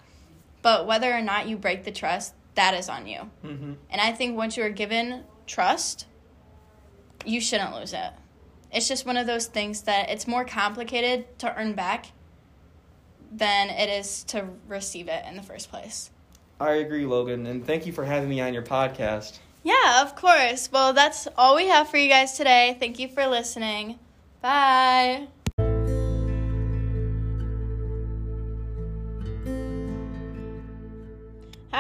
But 0.68 0.86
whether 0.86 1.14
or 1.14 1.22
not 1.22 1.48
you 1.48 1.56
break 1.56 1.86
the 1.86 1.94
trust, 1.94 2.34
that 2.56 2.74
is 2.74 2.90
on 2.90 3.08
you. 3.08 3.32
Mm-hmm. 3.42 3.74
And 3.90 4.02
I 4.02 4.12
think 4.12 4.36
once 4.36 4.58
you 4.58 4.64
are 4.64 4.70
given 4.70 5.24
trust, 5.46 6.08
you 7.26 7.40
shouldn't 7.40 7.74
lose 7.74 7.94
it. 7.94 8.12
It's 8.74 8.86
just 8.86 9.06
one 9.06 9.16
of 9.16 9.28
those 9.28 9.46
things 9.46 9.84
that 9.84 10.10
it's 10.10 10.28
more 10.28 10.44
complicated 10.44 11.40
to 11.40 11.58
earn 11.58 11.72
back 11.72 12.08
than 13.32 13.70
it 13.70 13.88
is 13.88 14.26
to 14.26 14.50
receive 14.68 15.08
it 15.08 15.24
in 15.26 15.38
the 15.38 15.42
first 15.42 15.72
place. 15.72 16.12
I 16.60 16.72
agree, 16.72 17.06
Logan, 17.06 17.46
and 17.46 17.66
thank 17.66 17.86
you 17.86 17.94
for 17.94 18.04
having 18.04 18.28
me 18.28 18.42
on 18.42 18.54
your 18.54 18.64
podcast. 18.64 19.40
Yeah, 19.64 20.02
of 20.02 20.18
course. 20.18 20.70
Well, 20.70 20.92
that's 20.92 21.30
all 21.38 21.56
we 21.56 21.68
have 21.68 21.88
for 21.88 21.96
you 21.96 22.10
guys 22.10 22.36
today. 22.36 22.76
Thank 22.78 23.00
you 23.00 23.08
for 23.08 23.26
listening. 23.26 24.00
Bye. 24.42 25.28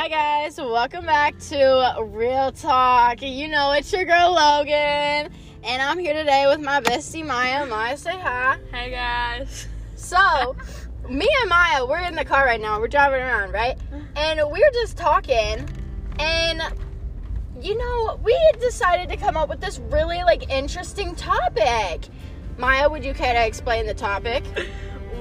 Hi 0.07 0.43
guys, 0.45 0.57
welcome 0.57 1.05
back 1.05 1.37
to 1.49 1.97
Real 2.01 2.53
Talk. 2.53 3.21
You 3.21 3.49
know 3.49 3.73
it's 3.73 3.91
your 3.91 4.05
girl 4.05 4.31
Logan, 4.31 5.29
and 5.63 5.81
I'm 5.81 5.99
here 5.99 6.13
today 6.13 6.45
with 6.47 6.61
my 6.61 6.79
bestie 6.79 7.25
Maya. 7.25 7.65
Maya, 7.65 7.97
say 7.97 8.17
hi. 8.17 8.57
Hey 8.71 8.89
guys. 8.89 9.67
So, 9.97 10.55
me 11.09 11.27
and 11.41 11.49
Maya, 11.49 11.85
we're 11.85 11.99
in 11.99 12.15
the 12.15 12.23
car 12.23 12.45
right 12.45 12.61
now. 12.61 12.79
We're 12.79 12.87
driving 12.87 13.19
around, 13.19 13.51
right? 13.51 13.77
And 14.15 14.39
we're 14.49 14.71
just 14.71 14.95
talking, 14.95 15.67
and 16.19 16.61
you 17.59 17.77
know, 17.77 18.17
we 18.23 18.31
had 18.49 18.61
decided 18.61 19.09
to 19.09 19.17
come 19.17 19.35
up 19.35 19.49
with 19.49 19.59
this 19.59 19.77
really 19.77 20.23
like 20.23 20.49
interesting 20.49 21.15
topic. 21.15 22.07
Maya, 22.57 22.89
would 22.89 23.03
you 23.03 23.13
care 23.13 23.33
to 23.33 23.45
explain 23.45 23.85
the 23.85 23.93
topic? 23.93 24.45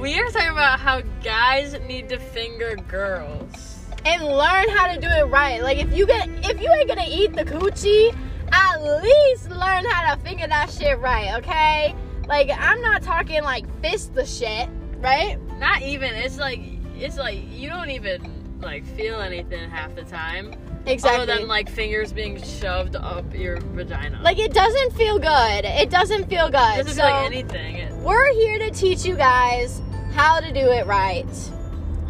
We 0.01 0.21
are 0.21 0.29
talking 0.29 0.51
about 0.51 0.79
how 0.79 1.01
guys 1.25 1.75
need 1.89 2.11
to 2.11 2.19
finger 2.19 2.77
girls. 2.87 3.76
And 4.07 4.25
learn 4.25 4.69
how 4.69 4.95
to 4.95 5.01
do 5.01 5.09
it 5.09 5.25
right. 5.25 5.63
Like 5.63 5.79
if 5.79 5.93
you 5.93 6.07
get 6.07 6.29
if 6.45 6.61
you 6.61 6.71
ain't 6.73 6.89
gonna 6.89 7.07
eat 7.09 7.35
the 7.35 7.45
coochie, 7.45 8.17
at 8.53 9.03
least 9.03 9.51
learn 9.51 9.85
how 9.85 10.15
to 10.15 10.21
finger 10.23 10.47
that 10.47 10.71
shit 10.71 10.99
right, 11.01 11.35
okay? 11.39 11.95
Like 12.29 12.51
I'm 12.57 12.81
not 12.81 13.03
talking 13.03 13.43
like 13.43 13.65
fist 13.83 14.15
the 14.15 14.25
shit, 14.25 14.69
right? 14.99 15.39
Not 15.59 15.83
even. 15.83 16.15
It's 16.15 16.39
like 16.39 16.61
it's 16.97 17.19
like 17.19 17.39
you 17.51 17.69
don't 17.69 17.91
even 17.91 18.33
like 18.61 18.87
feel 18.97 19.21
anything 19.21 19.69
half 19.71 19.95
the 19.95 20.05
time. 20.05 20.55
Exactly. 20.87 21.23
Other 21.23 21.41
than 21.41 21.49
like 21.49 21.69
fingers 21.69 22.13
being 22.13 22.41
shoved 22.41 22.95
up 22.95 23.35
your 23.35 23.61
vagina. 23.61 24.21
Like 24.23 24.39
it 24.39 24.53
doesn't 24.53 24.93
feel 24.93 25.19
good. 25.19 25.65
It 25.65 25.91
doesn't 25.91 26.29
feel 26.29 26.49
good. 26.49 26.79
it 26.79 26.87
doesn't 26.87 26.95
so 26.95 27.03
feel 27.03 27.11
like 27.11 27.27
anything. 27.27 28.03
We're 28.03 28.33
here 28.35 28.59
to 28.61 28.71
teach 28.71 29.05
you 29.05 29.17
guys 29.17 29.83
how 30.13 30.41
to 30.41 30.53
do 30.53 30.71
it 30.71 30.87
right, 30.87 31.27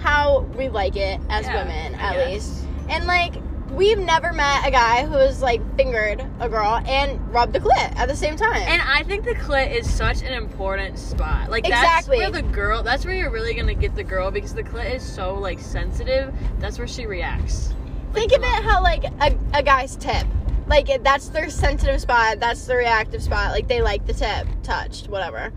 how 0.06 0.40
we 0.56 0.68
like 0.68 0.96
it 0.96 1.20
as 1.28 1.46
Yeah, 1.46 1.62
women, 1.64 1.94
I 1.96 1.98
at 1.98 2.12
guess. 2.14 2.28
least. 2.48 2.66
And 2.88 3.06
like 3.06 3.34
we've 3.72 3.98
never 3.98 4.32
met 4.32 4.66
a 4.66 4.70
guy 4.70 5.04
who 5.04 5.14
has 5.14 5.42
like 5.42 5.60
fingered 5.76 6.24
a 6.38 6.48
girl 6.48 6.80
and 6.86 7.20
rubbed 7.34 7.52
the 7.52 7.58
clit 7.60 7.96
at 7.96 8.06
the 8.08 8.14
same 8.16 8.36
time. 8.36 8.54
And 8.62 8.80
I 8.80 9.02
think 9.02 9.24
the 9.24 9.34
clit 9.34 9.72
is 9.74 9.92
such 9.92 10.22
an 10.22 10.32
important 10.32 10.98
spot. 10.98 11.50
Like 11.50 11.66
Exactly. 11.66 12.20
that's 12.20 12.32
where 12.32 12.42
the 12.42 12.48
girl. 12.48 12.82
That's 12.84 13.04
where 13.04 13.14
you're 13.14 13.30
really 13.32 13.54
gonna 13.54 13.74
get 13.74 13.94
the 13.96 14.04
girl 14.04 14.30
because 14.30 14.54
the 14.54 14.62
clit 14.62 14.94
is 14.94 15.02
so 15.02 15.34
like 15.34 15.58
sensitive. 15.58 16.32
That's 16.60 16.78
where 16.78 16.86
she 16.86 17.06
reacts. 17.06 17.74
Like, 18.14 18.30
Think 18.30 18.32
of 18.32 18.42
it 18.42 18.64
how 18.64 18.82
like 18.82 19.04
a, 19.04 19.36
a 19.52 19.62
guy's 19.62 19.96
tip. 19.96 20.26
Like 20.68 20.88
it, 20.88 21.02
that's 21.04 21.28
their 21.28 21.50
sensitive 21.50 22.00
spot. 22.00 22.38
That's 22.40 22.64
the 22.66 22.76
reactive 22.76 23.22
spot. 23.22 23.50
Like 23.50 23.66
they 23.68 23.82
like 23.82 24.06
the 24.06 24.14
tip 24.14 24.46
touched, 24.62 25.08
whatever. 25.08 25.52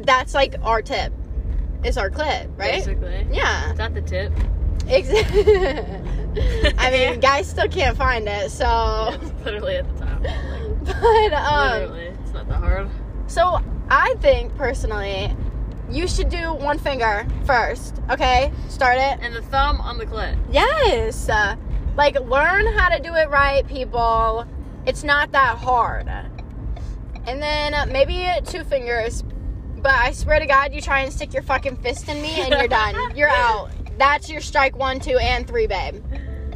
That's 0.00 0.34
like 0.34 0.56
our 0.62 0.82
tip. 0.82 1.12
It's 1.84 1.96
our 1.96 2.10
clit, 2.10 2.48
right? 2.56 2.72
Basically. 2.84 3.26
Yeah. 3.30 3.70
Is 3.72 3.78
that 3.78 3.94
the 3.94 4.02
tip? 4.02 4.32
Exactly. 4.86 5.44
I 6.78 6.90
mean, 6.90 7.20
guys 7.20 7.48
still 7.48 7.68
can't 7.68 7.96
find 7.96 8.26
it, 8.28 8.50
so. 8.50 9.10
It's 9.20 9.32
literally 9.44 9.76
at 9.76 9.96
the 9.96 10.04
top. 10.04 10.20
Like, 10.22 10.84
But 10.84 11.32
um, 11.34 11.80
literally, 11.80 12.04
it's 12.22 12.32
not 12.32 12.48
that 12.48 12.54
hard. 12.58 12.88
so 13.26 13.60
I 13.90 14.14
think 14.20 14.54
personally, 14.56 15.34
you 15.90 16.08
should 16.08 16.28
do 16.30 16.54
one 16.54 16.78
finger 16.78 17.26
first. 17.44 18.00
Okay, 18.10 18.50
start 18.68 18.96
it. 18.98 19.18
And 19.20 19.34
the 19.34 19.42
thumb 19.42 19.80
on 19.80 19.98
the 19.98 20.06
clit. 20.06 20.36
Yes. 20.50 21.28
Uh, 21.28 21.56
like 21.96 22.18
learn 22.20 22.66
how 22.66 22.88
to 22.88 23.00
do 23.02 23.14
it 23.14 23.28
right, 23.30 23.66
people. 23.68 24.46
It's 24.86 25.04
not 25.04 25.32
that 25.32 25.58
hard. 25.58 26.08
And 27.26 27.40
then 27.40 27.72
uh, 27.74 27.86
maybe 27.86 28.28
two 28.46 28.64
fingers. 28.64 29.22
But 29.84 29.96
I 29.96 30.12
swear 30.12 30.40
to 30.40 30.46
God, 30.46 30.72
you 30.72 30.80
try 30.80 31.00
and 31.00 31.12
stick 31.12 31.34
your 31.34 31.42
fucking 31.42 31.76
fist 31.76 32.08
in 32.08 32.22
me, 32.22 32.40
and 32.40 32.54
you're 32.54 32.66
done. 32.66 32.96
You're 33.14 33.28
out. 33.28 33.68
That's 33.98 34.30
your 34.30 34.40
strike 34.40 34.74
one, 34.78 34.98
two, 34.98 35.18
and 35.18 35.46
three, 35.46 35.66
babe. 35.66 36.02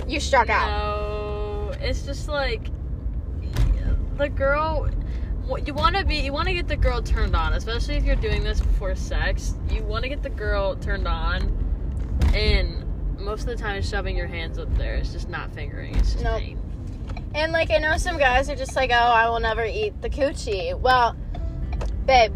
You 0.07 0.19
struck 0.19 0.49
out. 0.49 0.67
No, 0.71 1.73
it's 1.79 2.07
just 2.07 2.27
like 2.27 2.69
the 4.17 4.31
girl. 4.31 4.89
You 5.63 5.75
want 5.75 5.97
to 5.97 6.07
be, 6.07 6.17
you 6.17 6.33
want 6.33 6.49
to 6.49 6.55
get 6.55 6.69
the 6.69 6.77
girl 6.77 7.03
turned 7.03 7.37
on, 7.37 7.53
especially 7.53 7.97
if 7.97 8.05
you're 8.05 8.17
doing 8.17 8.43
this 8.43 8.61
before 8.61 8.95
sex. 8.95 9.57
You 9.71 9.83
want 9.83 10.05
to 10.05 10.09
get 10.09 10.23
the 10.23 10.31
girl 10.31 10.75
turned 10.77 11.07
on, 11.07 11.53
and 12.35 12.83
most 13.21 13.43
of 13.43 13.49
the 13.49 13.57
time, 13.57 13.83
shoving 13.83 14.17
your 14.17 14.27
hands 14.27 14.59
up 14.59 14.75
there. 14.79 14.95
It's 14.95 15.13
just 15.13 15.29
not 15.29 15.53
fingering. 15.55 15.95
It's 15.97 16.13
just 16.13 16.25
Nope. 16.25 16.41
pain. 16.41 16.63
And 17.35 17.53
like 17.53 17.71
I 17.71 17.77
know 17.77 17.99
some 17.99 18.17
guys 18.17 18.49
are 18.49 18.57
just 18.57 18.75
like, 18.75 18.91
oh, 18.91 18.95
I 18.95 19.29
will 19.29 19.41
never 19.41 19.67
eat 19.67 20.01
the 20.01 20.09
coochie. 20.09 20.79
Well, 20.81 21.15
babe, 22.07 22.33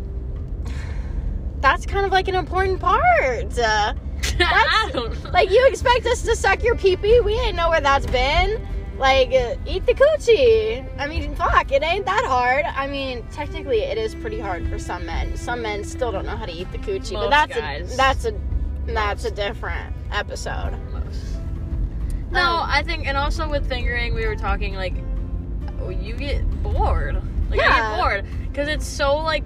that's 1.63 1.87
kind 1.87 2.05
of 2.05 2.13
like 2.13 2.29
an 2.29 2.35
important 2.35 2.81
part. 2.81 3.59
Uh, 3.59 3.95
like 5.33 5.51
you 5.51 5.67
expect 5.69 6.07
us 6.07 6.23
to 6.23 6.37
suck 6.37 6.63
your 6.63 6.77
pee 6.77 6.97
pee? 6.97 7.21
We 7.21 7.35
ain't 7.35 7.57
know 7.57 7.71
where 7.71 7.81
that's 7.81 8.07
been. 8.07 8.67
Like 8.99 9.29
uh, 9.33 9.57
eat 9.67 9.87
the 9.87 9.95
coochie. 9.95 10.87
I 10.99 11.07
mean, 11.09 11.35
fuck, 11.35 11.73
it 11.73 11.83
ain't 11.83 12.05
that 12.07 12.25
hard. 12.27 12.65
I 12.67 12.87
mean, 12.87 13.25
technically, 13.33 13.81
it 13.81 13.97
is 13.99 14.15
pretty 14.15 14.39
hard 14.39 14.69
for 14.69 14.79
some 14.79 15.07
men. 15.07 15.37
Some 15.37 15.63
men 15.63 15.83
still 15.83 16.13
don't 16.13 16.27
know 16.27 16.37
how 16.37 16.45
to 16.47 16.53
eat 16.53 16.71
the 16.73 16.79
coochie, 16.79 17.15
but 17.15 17.31
that's 17.31 17.57
guys. 17.57 17.95
a 17.95 17.97
that's 17.97 18.25
a 18.27 18.35
that's 18.87 19.25
a 19.25 19.31
different 19.31 19.95
episode. 20.13 20.73
Most. 20.93 21.37
No, 22.31 22.41
Um, 22.41 22.67
I 22.71 22.83
think, 22.83 23.07
and 23.07 23.17
also 23.17 23.49
with 23.49 23.69
fingering, 23.69 24.15
we 24.15 24.27
were 24.27 24.37
talking 24.37 24.75
like, 24.75 24.95
oh, 25.81 25.91
you 25.91 26.15
get 26.15 26.49
bored. 26.63 27.17
Like 27.51 27.61
I 27.61 27.65
Yeah. 27.65 27.91
get 27.97 28.01
bored 28.01 28.25
because 28.49 28.69
it's 28.69 28.87
so 28.87 29.17
like 29.17 29.45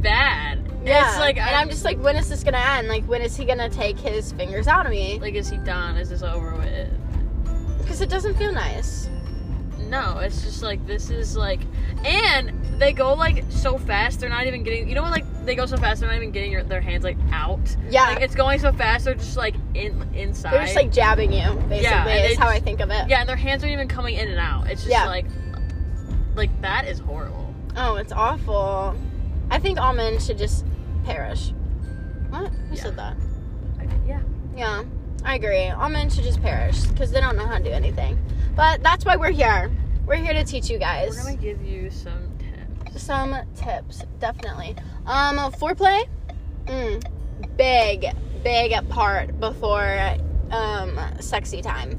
bad. 0.00 0.64
Yeah, 0.88 1.08
It's 1.10 1.18
like 1.18 1.36
and 1.38 1.54
I'm 1.54 1.68
just 1.68 1.84
like, 1.84 1.98
when 1.98 2.16
is 2.16 2.28
this 2.28 2.42
gonna 2.42 2.58
end? 2.58 2.88
Like, 2.88 3.04
when 3.04 3.22
is 3.22 3.36
he 3.36 3.44
gonna 3.44 3.68
take 3.68 3.98
his 3.98 4.32
fingers 4.32 4.66
out 4.66 4.86
of 4.86 4.92
me? 4.92 5.18
like, 5.20 5.34
is 5.34 5.48
he 5.48 5.56
done? 5.58 5.96
Is 5.96 6.08
this 6.10 6.22
over 6.22 6.54
with? 6.56 6.88
Because 7.78 8.00
it 8.00 8.08
doesn't 8.08 8.34
feel 8.36 8.52
nice. 8.52 9.08
No, 9.88 10.18
it's 10.18 10.42
just 10.42 10.62
like 10.62 10.84
this 10.86 11.08
is 11.08 11.34
like, 11.36 11.60
and 12.04 12.52
they 12.78 12.92
go 12.92 13.14
like 13.14 13.42
so 13.48 13.78
fast. 13.78 14.20
They're 14.20 14.28
not 14.28 14.46
even 14.46 14.62
getting. 14.62 14.86
You 14.88 14.94
know 14.94 15.02
what? 15.02 15.12
Like 15.12 15.44
they 15.46 15.54
go 15.54 15.64
so 15.64 15.78
fast 15.78 16.00
they're 16.00 16.10
not 16.10 16.16
even 16.16 16.30
getting 16.30 16.52
your, 16.52 16.62
their 16.62 16.82
hands 16.82 17.04
like 17.04 17.16
out. 17.32 17.74
Yeah. 17.88 18.08
Like 18.08 18.20
it's 18.20 18.34
going 18.34 18.58
so 18.58 18.70
fast 18.72 19.06
they're 19.06 19.14
just 19.14 19.36
like 19.38 19.54
in 19.74 20.02
inside. 20.14 20.52
They're 20.52 20.64
just 20.64 20.76
like 20.76 20.92
jabbing 20.92 21.32
you, 21.32 21.48
basically. 21.68 21.80
Yeah, 21.82 22.26
is 22.26 22.36
how 22.36 22.48
I 22.48 22.60
think 22.60 22.80
of 22.80 22.90
it. 22.90 23.08
yeah, 23.08 23.20
and 23.20 23.28
their 23.28 23.36
hands 23.36 23.62
aren't 23.62 23.72
even 23.72 23.88
coming 23.88 24.16
in 24.16 24.28
and 24.28 24.38
out. 24.38 24.66
It's 24.66 24.82
just 24.82 24.92
Yeah. 24.92 25.06
like 25.06 25.24
like 26.34 26.60
that 26.60 26.86
is 26.86 26.98
horrible. 26.98 27.54
Oh, 27.76 27.96
it's 27.96 28.12
awful. 28.12 28.94
I 29.50 29.58
think 29.58 29.80
all 29.80 29.94
men 29.94 30.18
should 30.20 30.36
just 30.36 30.66
perish. 31.08 31.52
What? 32.30 32.50
Who 32.52 32.74
Yeah. 32.74 32.82
said 32.82 32.96
that? 32.96 33.16
Yeah. 34.06 34.20
Yeah, 34.56 34.82
I 35.24 35.36
agree. 35.36 35.68
All 35.68 35.88
men 35.88 36.10
should 36.10 36.24
just 36.24 36.42
perish 36.42 36.82
because 36.86 37.10
they 37.10 37.20
don't 37.20 37.36
know 37.36 37.46
how 37.46 37.58
to 37.58 37.64
do 37.64 37.70
anything. 37.70 38.18
But 38.54 38.82
that's 38.82 39.04
why 39.04 39.16
we're 39.16 39.30
here. 39.30 39.70
We're 40.06 40.16
here 40.16 40.32
to 40.34 40.44
teach 40.44 40.68
you 40.70 40.78
guys 40.78 41.10
We're 41.10 41.22
gonna 41.22 41.36
give 41.36 41.62
you 41.62 41.90
some 41.90 42.28
tips. 42.38 43.02
some 43.02 43.36
tips, 43.56 44.02
definitely. 44.20 44.74
Um, 45.06 45.36
foreplay, 45.52 46.06
mm, 46.66 47.02
big, 47.56 48.06
big 48.42 48.88
part 48.88 49.38
before 49.40 50.16
um 50.50 50.98
sexy 51.20 51.60
time. 51.62 51.98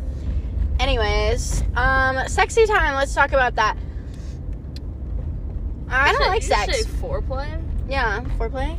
Anyways, 0.79 1.63
um, 1.75 2.27
sexy 2.27 2.65
time. 2.65 2.95
Let's 2.95 3.13
talk 3.13 3.29
about 3.31 3.55
that. 3.55 3.77
I 5.89 6.11
don't 6.11 6.21
You 6.21 6.27
like 6.27 6.41
you 6.41 6.47
sex. 6.47 6.85
Foreplay. 7.01 7.61
Yeah, 7.89 8.21
foreplay. 8.37 8.77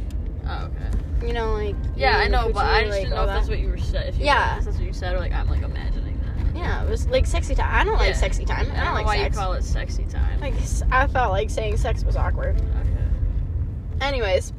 Oh, 0.50 0.64
okay. 0.66 1.26
You 1.26 1.32
know, 1.32 1.52
like 1.54 1.76
Yeah, 1.96 2.16
I 2.18 2.28
know, 2.28 2.50
but 2.52 2.64
I 2.64 2.80
just 2.80 2.90
like, 2.92 3.02
didn't 3.02 3.14
know 3.14 3.22
if 3.22 3.28
that's 3.28 3.48
what 3.48 3.58
you 3.58 3.68
were 3.68 3.78
said. 3.78 4.14
You 4.14 4.24
Yeah. 4.24 4.58
if 4.58 4.64
that's 4.64 4.76
what 4.78 4.86
you 4.86 4.92
said, 4.92 5.14
or 5.14 5.18
like 5.18 5.32
I'm 5.32 5.48
like 5.48 5.62
imagining 5.62 6.18
that. 6.20 6.56
Yeah, 6.56 6.82
it 6.82 6.88
was 6.90 7.06
like 7.08 7.26
sexy 7.26 7.54
time. 7.54 7.68
I 7.72 7.84
don't 7.84 7.98
like 7.98 8.14
sexy 8.16 8.44
time. 8.44 8.58
I 8.58 8.60
I 8.60 8.64
don't, 8.64 8.74
don't 8.76 8.84
know 8.86 8.92
like 8.94 9.06
why 9.06 9.16
sex. 9.18 9.36
you 9.36 9.40
call 9.42 9.52
it 9.54 9.64
sexy 9.64 10.04
time. 10.04 10.40
like 10.40 10.54
I 10.90 11.06
felt 11.06 11.30
like 11.32 11.50
saying 11.50 11.76
sex 11.76 12.04
was 12.04 12.16
awkward. 12.16 12.56
okay. 12.56 14.04
Anyways, 14.06 14.52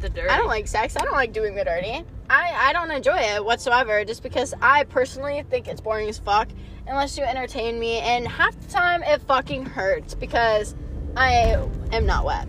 The 0.00 0.08
dirty. 0.10 0.28
I 0.28 0.36
don't 0.36 0.48
like 0.48 0.66
sex. 0.68 0.96
I 0.96 1.00
don't 1.04 1.12
like 1.14 1.32
doing 1.32 1.54
the 1.54 1.64
dirty. 1.64 2.04
I 2.30 2.68
I 2.68 2.72
don't 2.72 2.90
enjoy 2.90 3.16
it 3.18 3.44
whatsoever. 3.44 4.04
Just 4.04 4.22
because 4.22 4.54
I 4.62 4.84
personally 4.84 5.42
think 5.50 5.68
it's 5.68 5.80
boring 5.80 6.08
as 6.08 6.18
fuck. 6.18 6.48
Unless 6.86 7.16
you 7.16 7.24
entertain 7.24 7.78
me, 7.78 7.98
and 8.00 8.26
half 8.26 8.58
the 8.60 8.68
time 8.68 9.02
it 9.04 9.20
fucking 9.22 9.66
hurts 9.66 10.14
because 10.14 10.74
I 11.16 11.56
am 11.92 12.06
not 12.06 12.24
wet. 12.24 12.48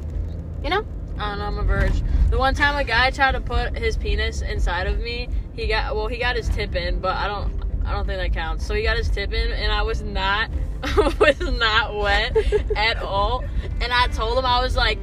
You 0.63 0.69
know? 0.71 0.85
I 1.17 1.29
don't 1.29 1.39
know, 1.39 1.45
I'm 1.45 1.57
a 1.59 1.63
verge. 1.63 2.01
The 2.29 2.37
one 2.37 2.55
time 2.55 2.75
a 2.75 2.83
guy 2.83 3.09
tried 3.11 3.33
to 3.33 3.41
put 3.41 3.77
his 3.77 3.97
penis 3.97 4.41
inside 4.41 4.87
of 4.87 4.99
me, 4.99 5.29
he 5.53 5.67
got 5.67 5.95
well, 5.95 6.07
he 6.07 6.17
got 6.17 6.35
his 6.35 6.49
tip 6.49 6.75
in, 6.75 6.99
but 6.99 7.15
I 7.15 7.27
don't 7.27 7.63
I 7.85 7.91
don't 7.91 8.05
think 8.05 8.19
that 8.19 8.33
counts. 8.33 8.65
So 8.65 8.73
he 8.73 8.83
got 8.83 8.97
his 8.97 9.09
tip 9.09 9.33
in 9.33 9.51
and 9.51 9.71
I 9.71 9.83
was 9.83 10.01
not 10.01 10.49
was 11.19 11.39
not 11.39 11.95
wet 11.95 12.35
at 12.75 13.01
all. 13.01 13.43
And 13.81 13.93
I 13.93 14.07
told 14.07 14.37
him 14.37 14.45
I 14.45 14.61
was 14.61 14.75
like, 14.75 14.99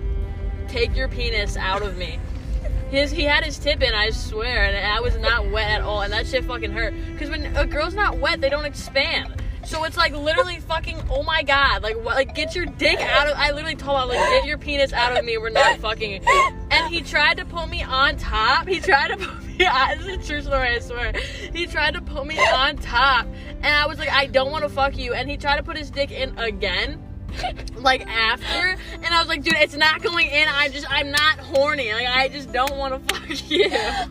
take 0.68 0.96
your 0.96 1.08
penis 1.08 1.56
out 1.56 1.82
of 1.82 1.96
me. 1.96 2.18
His 2.90 3.12
he 3.12 3.22
had 3.22 3.44
his 3.44 3.58
tip 3.58 3.82
in, 3.82 3.94
I 3.94 4.10
swear, 4.10 4.64
and 4.64 4.76
I 4.76 5.00
was 5.00 5.16
not 5.16 5.48
wet 5.50 5.70
at 5.70 5.80
all, 5.80 6.02
and 6.02 6.12
that 6.12 6.26
shit 6.26 6.44
fucking 6.44 6.72
hurt. 6.72 6.92
Cause 7.18 7.30
when 7.30 7.56
a 7.56 7.64
girl's 7.64 7.94
not 7.94 8.18
wet, 8.18 8.40
they 8.40 8.48
don't 8.48 8.64
expand. 8.64 9.40
So 9.64 9.84
it's 9.84 9.96
like 9.96 10.12
literally 10.12 10.60
fucking 10.60 11.00
oh 11.10 11.22
my 11.22 11.42
god, 11.42 11.82
like 11.82 11.96
what, 11.96 12.16
like 12.16 12.34
get 12.34 12.54
your 12.54 12.66
dick 12.66 13.00
out 13.00 13.28
of. 13.28 13.34
I 13.36 13.50
literally 13.52 13.76
told 13.76 14.02
him 14.02 14.08
like 14.08 14.18
get 14.30 14.46
your 14.46 14.58
penis 14.58 14.92
out 14.92 15.16
of 15.16 15.24
me. 15.24 15.38
We're 15.38 15.50
not 15.50 15.78
fucking. 15.78 16.24
And 16.70 16.92
he 16.92 17.02
tried 17.02 17.36
to 17.38 17.44
put 17.44 17.68
me 17.68 17.82
on 17.82 18.16
top. 18.16 18.66
He 18.66 18.80
tried 18.80 19.08
to 19.08 19.16
put 19.16 19.42
me. 19.44 19.66
on 19.66 19.98
This 19.98 20.06
is 20.06 20.24
a 20.24 20.26
true 20.26 20.42
story, 20.42 20.76
I 20.76 20.78
swear. 20.78 21.12
He 21.52 21.66
tried 21.66 21.94
to 21.94 22.00
put 22.00 22.26
me 22.26 22.38
on 22.38 22.76
top, 22.76 23.26
and 23.62 23.66
I 23.66 23.86
was 23.86 23.98
like, 23.98 24.10
I 24.10 24.26
don't 24.26 24.50
want 24.50 24.64
to 24.64 24.70
fuck 24.70 24.96
you. 24.96 25.12
And 25.12 25.28
he 25.28 25.36
tried 25.36 25.56
to 25.56 25.62
put 25.62 25.76
his 25.76 25.90
dick 25.90 26.10
in 26.10 26.36
again 26.38 27.02
like 27.76 28.06
after 28.06 28.76
and 28.94 29.06
I 29.06 29.20
was 29.20 29.28
like, 29.28 29.42
dude, 29.42 29.54
it's 29.54 29.76
not 29.76 30.02
going 30.02 30.28
in. 30.28 30.48
I'm 30.48 30.72
just 30.72 30.90
I'm 30.90 31.10
not 31.10 31.38
horny. 31.38 31.92
Like 31.92 32.08
I 32.08 32.28
just 32.28 32.52
don't 32.52 32.76
want 32.76 33.08
to 33.08 33.14
fuck 33.14 33.50
you. 33.50 33.68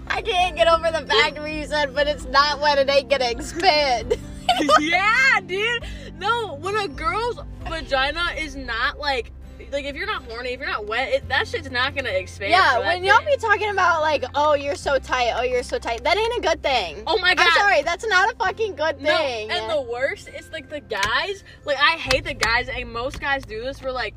I 0.08 0.22
can't 0.22 0.56
get 0.56 0.68
over 0.68 0.92
the 0.92 1.06
fact 1.06 1.38
where 1.38 1.48
you 1.48 1.66
said, 1.66 1.94
but 1.94 2.08
it's 2.08 2.26
not 2.26 2.60
wet. 2.60 2.78
It 2.78 2.90
ain't 2.90 3.10
gonna 3.10 3.30
expand. 3.30 4.18
yeah, 4.80 5.40
dude. 5.46 5.84
No, 6.18 6.56
when 6.56 6.76
a 6.76 6.88
girl's 6.88 7.40
vagina 7.68 8.34
is 8.38 8.56
not 8.56 9.00
like 9.00 9.32
like 9.72 9.86
if 9.86 9.96
you're 9.96 10.08
not 10.08 10.24
horny, 10.24 10.54
if 10.54 10.60
you're 10.60 10.70
not 10.70 10.88
wet, 10.88 11.10
it, 11.14 11.30
that 11.30 11.48
shit's 11.48 11.70
not 11.70 11.96
gonna 11.96 12.10
expand. 12.10 12.52
Yeah, 12.52 12.76
for 12.76 12.82
when 12.82 13.04
y'all 13.04 13.24
be 13.26 13.38
talking 13.38 13.70
about 13.70 14.02
like, 14.02 14.24
oh, 14.36 14.54
you're 14.54 14.76
so 14.76 14.98
tight, 14.98 15.34
oh, 15.36 15.44
you're 15.44 15.64
so 15.64 15.78
tight, 15.78 16.04
that 16.04 16.18
ain't 16.18 16.38
a 16.38 16.42
good 16.42 16.64
thing. 16.64 17.04
Oh 17.08 17.18
my 17.20 17.36
god. 17.36 17.48
I'm 17.48 17.54
sorry, 17.54 17.82
that's 17.84 18.06
not 18.08 18.34
a 18.34 18.36
fucking 18.38 18.76
good 18.76 18.98
thing. 19.00 19.48
No, 19.48 19.56
and 19.56 19.70
the 19.70 19.82
worst 19.82 20.30
is 20.30 20.50
like 20.52 20.70
the 20.70 20.80
guys. 20.80 21.44
Like 21.66 21.78
I 21.78 21.98
hate 21.98 22.26
the 22.26 22.34
guys, 22.34 22.70
and 22.70 22.92
most 22.92 23.20
guys 23.20 23.44
do 23.44 23.62
this. 23.62 23.82
Where 23.82 23.92
like 23.92 24.16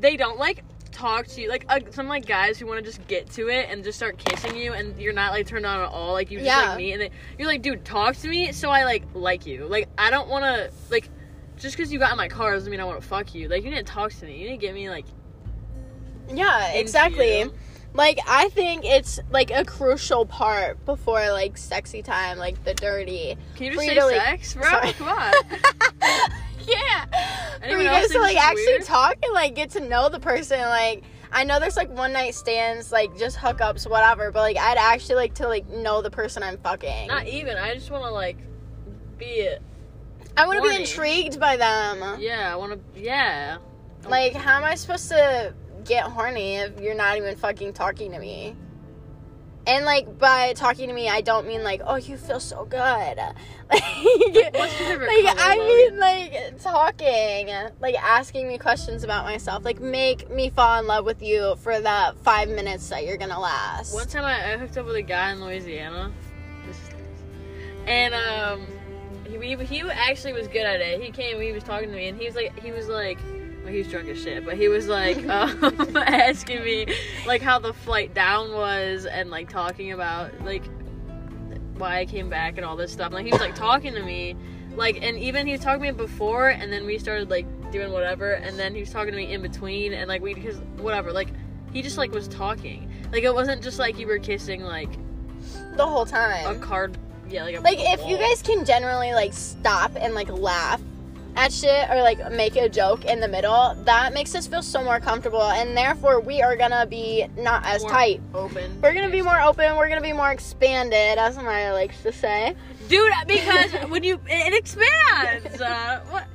they 0.00 0.16
don't 0.16 0.38
like 0.38 0.64
talk 0.94 1.26
to 1.26 1.40
you. 1.40 1.48
Like 1.48 1.66
uh, 1.68 1.80
some 1.90 2.08
like 2.08 2.24
guys 2.26 2.58
who 2.58 2.66
want 2.66 2.78
to 2.78 2.84
just 2.84 3.06
get 3.06 3.28
to 3.32 3.48
it 3.48 3.68
and 3.70 3.84
just 3.84 3.98
start 3.98 4.16
kissing 4.18 4.56
you, 4.56 4.72
and 4.72 4.98
you're 4.98 5.12
not 5.12 5.32
like 5.32 5.46
turned 5.46 5.66
on 5.66 5.80
at 5.80 5.88
all. 5.90 6.12
Like 6.12 6.30
you 6.30 6.38
just 6.38 6.46
Yeah. 6.46 6.68
like 6.70 6.78
me, 6.78 6.92
and 6.92 7.02
they, 7.02 7.10
you're 7.38 7.48
like, 7.48 7.62
dude, 7.62 7.84
talk 7.84 8.16
to 8.16 8.28
me, 8.28 8.52
so 8.52 8.70
I 8.70 8.84
like 8.84 9.02
like 9.14 9.46
you. 9.46 9.66
Like 9.66 9.88
I 9.98 10.10
don't 10.10 10.28
want 10.28 10.44
to 10.44 10.70
like. 10.90 11.10
Just 11.56 11.76
because 11.76 11.92
you 11.92 12.00
got 12.00 12.10
in 12.10 12.16
my 12.16 12.26
car 12.28 12.52
doesn't 12.54 12.68
mean 12.70 12.80
I 12.80 12.84
want 12.84 13.00
to 13.00 13.06
fuck 13.06 13.32
you. 13.34 13.48
Like 13.48 13.62
you 13.62 13.70
need 13.70 13.76
to 13.76 13.92
talk 13.92 14.12
to 14.12 14.26
me. 14.26 14.38
You 14.38 14.48
need 14.50 14.56
to 14.56 14.66
get 14.66 14.74
me 14.74 14.88
like 14.90 15.06
yeah, 16.32 16.72
exactly. 16.72 17.40
you. 17.40 17.52
Like 17.92 18.18
I 18.26 18.48
think 18.48 18.84
it's 18.84 19.20
like 19.30 19.50
a 19.52 19.64
crucial 19.64 20.26
part 20.26 20.84
before 20.84 21.30
like 21.30 21.56
sexy 21.56 22.02
time, 22.02 22.38
like 22.38 22.64
the 22.64 22.74
dirty. 22.74 23.36
Can 23.54 23.66
you 23.66 23.72
just 23.74 23.86
say 23.86 23.94
to, 23.94 24.04
like- 24.06 24.44
sex, 24.44 24.54
bro? 24.54 24.64
Sorry. 24.64 24.92
Come 24.94 25.08
on. 25.08 25.32
yeah. 26.68 27.04
For 27.60 27.78
you 27.78 27.84
guys 27.84 28.08
to 28.10 28.20
like 28.20 28.36
actually 28.36 28.64
weird? 28.64 28.84
talk 28.84 29.16
and 29.22 29.32
like 29.32 29.54
get 29.54 29.70
to 29.70 29.80
know 29.80 30.08
the 30.08 30.20
person. 30.20 30.60
Like 30.60 31.04
I 31.32 31.44
know 31.44 31.58
there's 31.58 31.76
like 31.76 31.90
one 31.90 32.12
night 32.12 32.34
stands, 32.34 32.92
like 32.92 33.16
just 33.18 33.36
hookups, 33.36 33.88
whatever. 33.88 34.30
But 34.30 34.40
like 34.40 34.56
I'd 34.56 34.78
actually 34.78 35.16
like 35.16 35.34
to 35.34 35.48
like 35.48 35.68
know 35.68 36.02
the 36.02 36.10
person 36.10 36.42
I'm 36.42 36.58
fucking. 36.58 37.08
Not 37.08 37.26
even. 37.26 37.56
I 37.56 37.74
just 37.74 37.90
want 37.90 38.04
to 38.04 38.10
like 38.10 38.38
be 39.18 39.26
it. 39.26 39.62
I 40.36 40.46
want 40.46 40.62
to 40.62 40.68
be 40.68 40.76
intrigued 40.76 41.38
by 41.38 41.56
them. 41.56 42.20
Yeah, 42.20 42.52
I 42.52 42.56
want 42.56 42.72
to. 42.72 43.00
Yeah. 43.00 43.58
Like, 44.08 44.34
how 44.34 44.56
am 44.56 44.64
I 44.64 44.74
supposed 44.74 45.08
to 45.10 45.54
get 45.84 46.04
horny 46.04 46.56
if 46.56 46.80
you're 46.80 46.94
not 46.94 47.16
even 47.16 47.36
fucking 47.36 47.72
talking 47.72 48.12
to 48.12 48.18
me? 48.18 48.56
And 49.66 49.84
like 49.84 50.18
by 50.18 50.52
talking 50.54 50.88
to 50.88 50.94
me, 50.94 51.08
I 51.08 51.20
don't 51.20 51.46
mean 51.46 51.62
like, 51.62 51.80
oh, 51.84 51.96
you 51.96 52.16
feel 52.16 52.40
so 52.40 52.64
good. 52.64 53.18
Like, 53.72 53.82
What's 54.54 54.78
your 54.78 54.90
favorite 54.90 55.24
like 55.24 55.36
I 55.38 55.56
mean 55.56 55.98
like 55.98 56.60
talking, 56.60 57.48
like 57.80 57.94
asking 57.96 58.46
me 58.46 58.58
questions 58.58 59.04
about 59.04 59.24
myself, 59.24 59.64
like 59.64 59.80
make 59.80 60.30
me 60.30 60.50
fall 60.50 60.78
in 60.78 60.86
love 60.86 61.06
with 61.06 61.22
you 61.22 61.56
for 61.56 61.80
that 61.80 62.16
five 62.18 62.50
minutes 62.50 62.86
that 62.90 63.06
you're 63.06 63.16
gonna 63.16 63.40
last. 63.40 63.94
One 63.94 64.06
time 64.06 64.24
I, 64.24 64.52
I 64.52 64.56
hooked 64.58 64.76
up 64.76 64.84
with 64.84 64.96
a 64.96 65.02
guy 65.02 65.32
in 65.32 65.42
Louisiana. 65.42 66.12
And 67.86 68.14
um, 68.14 68.66
he, 69.24 69.38
he 69.38 69.56
he 69.64 69.90
actually 69.90 70.32
was 70.34 70.46
good 70.48 70.64
at 70.64 70.80
it. 70.80 71.00
He 71.02 71.10
came, 71.10 71.40
he 71.40 71.52
was 71.52 71.62
talking 71.62 71.88
to 71.88 71.94
me, 71.94 72.08
and 72.08 72.18
he 72.18 72.26
was 72.26 72.34
like, 72.34 72.58
he 72.58 72.70
was 72.70 72.88
like, 72.88 73.18
well, 73.64 73.72
he 73.72 73.78
was 73.78 73.88
drunk 73.88 74.08
as 74.08 74.22
shit, 74.22 74.44
but 74.44 74.56
he 74.56 74.68
was 74.68 74.88
like 74.88 75.16
um, 75.28 75.96
asking 75.96 76.62
me 76.62 76.86
like 77.26 77.40
how 77.40 77.58
the 77.58 77.72
flight 77.72 78.12
down 78.14 78.52
was, 78.52 79.06
and 79.06 79.30
like 79.30 79.48
talking 79.48 79.92
about 79.92 80.38
like 80.44 80.64
why 81.78 81.98
I 81.98 82.04
came 82.04 82.28
back 82.28 82.56
and 82.58 82.64
all 82.64 82.76
this 82.76 82.92
stuff. 82.92 83.12
Like 83.12 83.24
he 83.24 83.32
was 83.32 83.40
like 83.40 83.54
talking 83.54 83.94
to 83.94 84.02
me, 84.02 84.36
like, 84.76 85.02
and 85.02 85.18
even 85.18 85.46
he 85.46 85.52
was 85.52 85.62
talking 85.62 85.82
to 85.82 85.92
me 85.92 85.96
before, 85.96 86.50
and 86.50 86.70
then 86.70 86.84
we 86.84 86.98
started 86.98 87.30
like 87.30 87.46
doing 87.72 87.90
whatever, 87.90 88.32
and 88.32 88.58
then 88.58 88.74
he 88.74 88.80
was 88.80 88.90
talking 88.90 89.12
to 89.12 89.16
me 89.16 89.32
in 89.32 89.40
between, 89.40 89.94
and 89.94 90.08
like 90.08 90.20
we 90.20 90.34
because 90.34 90.58
whatever, 90.76 91.10
like 91.10 91.28
he 91.72 91.80
just 91.80 91.96
like 91.96 92.12
was 92.12 92.28
talking. 92.28 92.90
Like 93.12 93.22
it 93.22 93.32
wasn't 93.32 93.62
just 93.62 93.78
like 93.78 93.98
you 93.98 94.06
were 94.06 94.18
kissing 94.18 94.62
like 94.62 94.90
the 95.76 95.86
whole 95.86 96.04
time 96.04 96.54
a 96.54 96.58
card. 96.58 96.98
Yeah, 97.30 97.44
like 97.44 97.56
a 97.56 97.60
Like 97.60 97.78
if 97.80 98.06
you 98.06 98.18
guys 98.18 98.42
can 98.42 98.66
generally 98.66 99.14
like 99.14 99.32
stop 99.32 99.92
and 99.98 100.14
like 100.14 100.28
laugh 100.28 100.82
at 101.36 101.52
shit 101.52 101.90
or 101.90 101.96
like 102.02 102.30
make 102.32 102.56
a 102.56 102.68
joke 102.68 103.04
in 103.04 103.20
the 103.20 103.28
middle, 103.28 103.74
that 103.84 104.14
makes 104.14 104.34
us 104.34 104.46
feel 104.46 104.62
so 104.62 104.82
more 104.84 105.00
comfortable, 105.00 105.42
and 105.42 105.76
therefore 105.76 106.20
we 106.20 106.42
are 106.42 106.56
gonna 106.56 106.86
be 106.86 107.26
not 107.36 107.64
as 107.66 107.82
More 107.82 107.90
tight. 107.90 108.20
open. 108.34 108.80
We're 108.80 108.94
gonna 108.94 109.10
be 109.10 109.22
more 109.22 109.40
open. 109.40 109.76
We're 109.76 109.88
gonna 109.88 110.00
be 110.00 110.12
more 110.12 110.30
expanded, 110.30 111.18
as 111.18 111.36
Maya 111.36 111.72
likes 111.72 112.02
to 112.02 112.12
say. 112.12 112.54
dude. 112.88 113.12
Because 113.26 113.72
when 113.90 114.04
you 114.04 114.20
it, 114.26 114.54
expands. 114.54 115.60
Uh, 115.60 116.00
what 116.10 116.26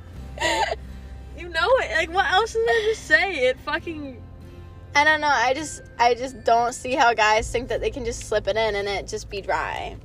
you 1.38 1.48
know 1.48 1.68
it. 1.78 1.96
Like 1.96 2.10
what 2.12 2.30
else 2.30 2.54
is 2.54 2.66
there 2.66 2.88
to 2.90 2.94
say? 2.96 3.34
It 3.48 3.58
fucking. 3.60 4.22
I 4.94 5.04
don't 5.04 5.20
know. 5.20 5.28
I 5.28 5.54
just, 5.54 5.82
I 6.00 6.14
just 6.14 6.42
don't 6.42 6.74
see 6.74 6.94
how 6.94 7.14
guys 7.14 7.48
think 7.50 7.68
that 7.68 7.80
they 7.80 7.90
can 7.90 8.04
just 8.04 8.24
slip 8.24 8.48
it 8.48 8.56
in 8.56 8.74
and 8.74 8.88
it 8.88 9.06
just 9.06 9.30
be 9.30 9.40
dry. 9.40 9.96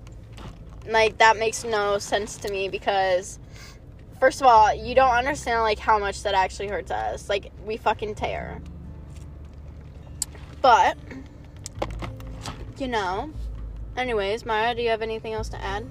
Like 0.87 1.17
that 1.17 1.37
makes 1.37 1.63
no 1.63 1.97
sense 1.97 2.37
to 2.37 2.51
me 2.51 2.69
because, 2.69 3.39
first 4.19 4.41
of 4.41 4.47
all, 4.47 4.73
you 4.73 4.95
don't 4.95 5.11
understand 5.13 5.61
like 5.61 5.79
how 5.79 5.99
much 5.99 6.23
that 6.23 6.33
actually 6.33 6.67
hurts 6.67 6.91
us. 6.91 7.29
Like 7.29 7.51
we 7.65 7.77
fucking 7.77 8.15
tear. 8.15 8.61
But, 10.61 10.97
you 12.77 12.87
know. 12.87 13.31
Anyways, 13.95 14.45
Maya, 14.45 14.75
do 14.75 14.81
you 14.81 14.89
have 14.89 15.01
anything 15.01 15.33
else 15.33 15.49
to 15.49 15.63
add? 15.63 15.85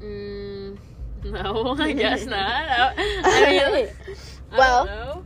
Mm, 0.00 0.78
no, 1.24 1.76
I 1.78 1.92
guess 1.92 2.24
not. 2.24 2.40
I, 2.40 2.94
I 2.96 3.50
mean, 3.50 3.88
I 4.52 4.56
Well, 4.56 5.24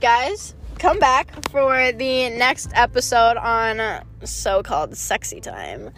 guys, 0.00 0.54
come 0.78 0.98
back 0.98 1.48
for 1.50 1.92
the 1.92 2.30
next 2.30 2.70
episode 2.74 3.36
on 3.36 4.04
so-called 4.24 4.96
sexy 4.96 5.40
time. 5.40 5.90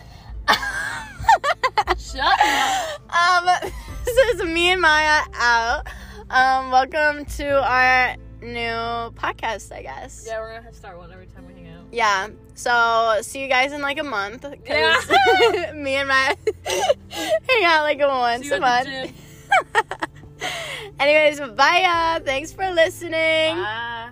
Shut 1.98 2.40
up. 2.42 3.00
Um, 3.14 3.72
this 4.14 4.40
is 4.40 4.44
me 4.44 4.70
and 4.72 4.80
Maya 4.80 5.22
out. 5.34 5.86
Um, 6.30 6.70
welcome 6.70 7.24
to 7.36 7.62
our 7.62 8.16
new 8.42 9.10
podcast, 9.14 9.72
I 9.72 9.82
guess. 9.82 10.24
Yeah, 10.26 10.40
we're 10.40 10.48
gonna 10.52 10.62
have 10.62 10.72
to 10.72 10.78
start 10.78 10.98
one 10.98 11.12
every 11.12 11.26
time 11.26 11.46
we 11.46 11.54
hang 11.54 11.68
out. 11.74 11.84
Yeah. 11.92 12.28
So 12.54 13.18
see 13.22 13.42
you 13.42 13.48
guys 13.48 13.72
in 13.72 13.80
like 13.82 13.98
a 13.98 14.02
month. 14.04 14.42
'cause 14.42 14.54
Yeah. 14.68 15.72
me 15.74 15.96
and 15.96 16.08
Maya 16.08 16.34
hang 17.10 17.64
out 17.64 17.82
like 17.84 17.98
once 18.00 18.42
See 18.44 18.48
you 18.50 18.56
a 18.56 18.60
month. 18.60 18.84
the 18.86 19.06
gym. 19.08 20.50
Anyways, 20.98 21.40
bye. 21.56 22.20
Thanks 22.24 22.52
for 22.52 22.68
listening. 22.70 23.56
Bye. 23.56 24.10